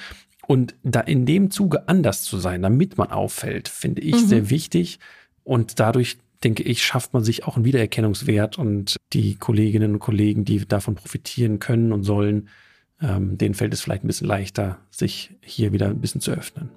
Und 0.47 0.75
da 0.83 1.01
in 1.01 1.27
dem 1.27 1.51
Zuge 1.51 1.89
anders 1.89 2.23
zu 2.23 2.39
sein, 2.39 2.63
damit 2.63 2.99
man 2.99 3.11
auffällt, 3.11 3.69
finde 3.69 4.03
ich 4.03 4.15
mhm. 4.15 4.27
sehr 4.27 4.51
wichtig. 4.51 4.99
Und 5.43 5.81
dadurch, 5.81 6.19
denke 6.43 6.63
ich, 6.63 6.85
schafft 6.85 7.13
man 7.13 7.25
sich 7.25 7.45
auch 7.45 7.57
einen 7.57 7.65
Wiedererkennungswert 7.65 8.59
und 8.59 8.97
die 9.13 9.37
Kolleginnen 9.37 9.95
und 9.95 9.99
Kollegen, 10.01 10.45
die 10.45 10.67
davon 10.67 10.95
profitieren 10.95 11.59
können 11.59 11.93
und 11.93 12.03
sollen, 12.03 12.49
ähm, 13.01 13.39
denen 13.39 13.55
fällt 13.55 13.73
es 13.73 13.81
vielleicht 13.81 14.05
ein 14.05 14.09
bisschen 14.09 14.29
leichter, 14.29 14.79
sich 14.91 15.31
hier 15.43 15.73
wieder 15.73 15.89
ein 15.89 16.01
bisschen 16.01 16.21
zu 16.21 16.33
öffnen. 16.33 16.71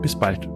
Bis 0.02 0.16
bald. 0.16 0.48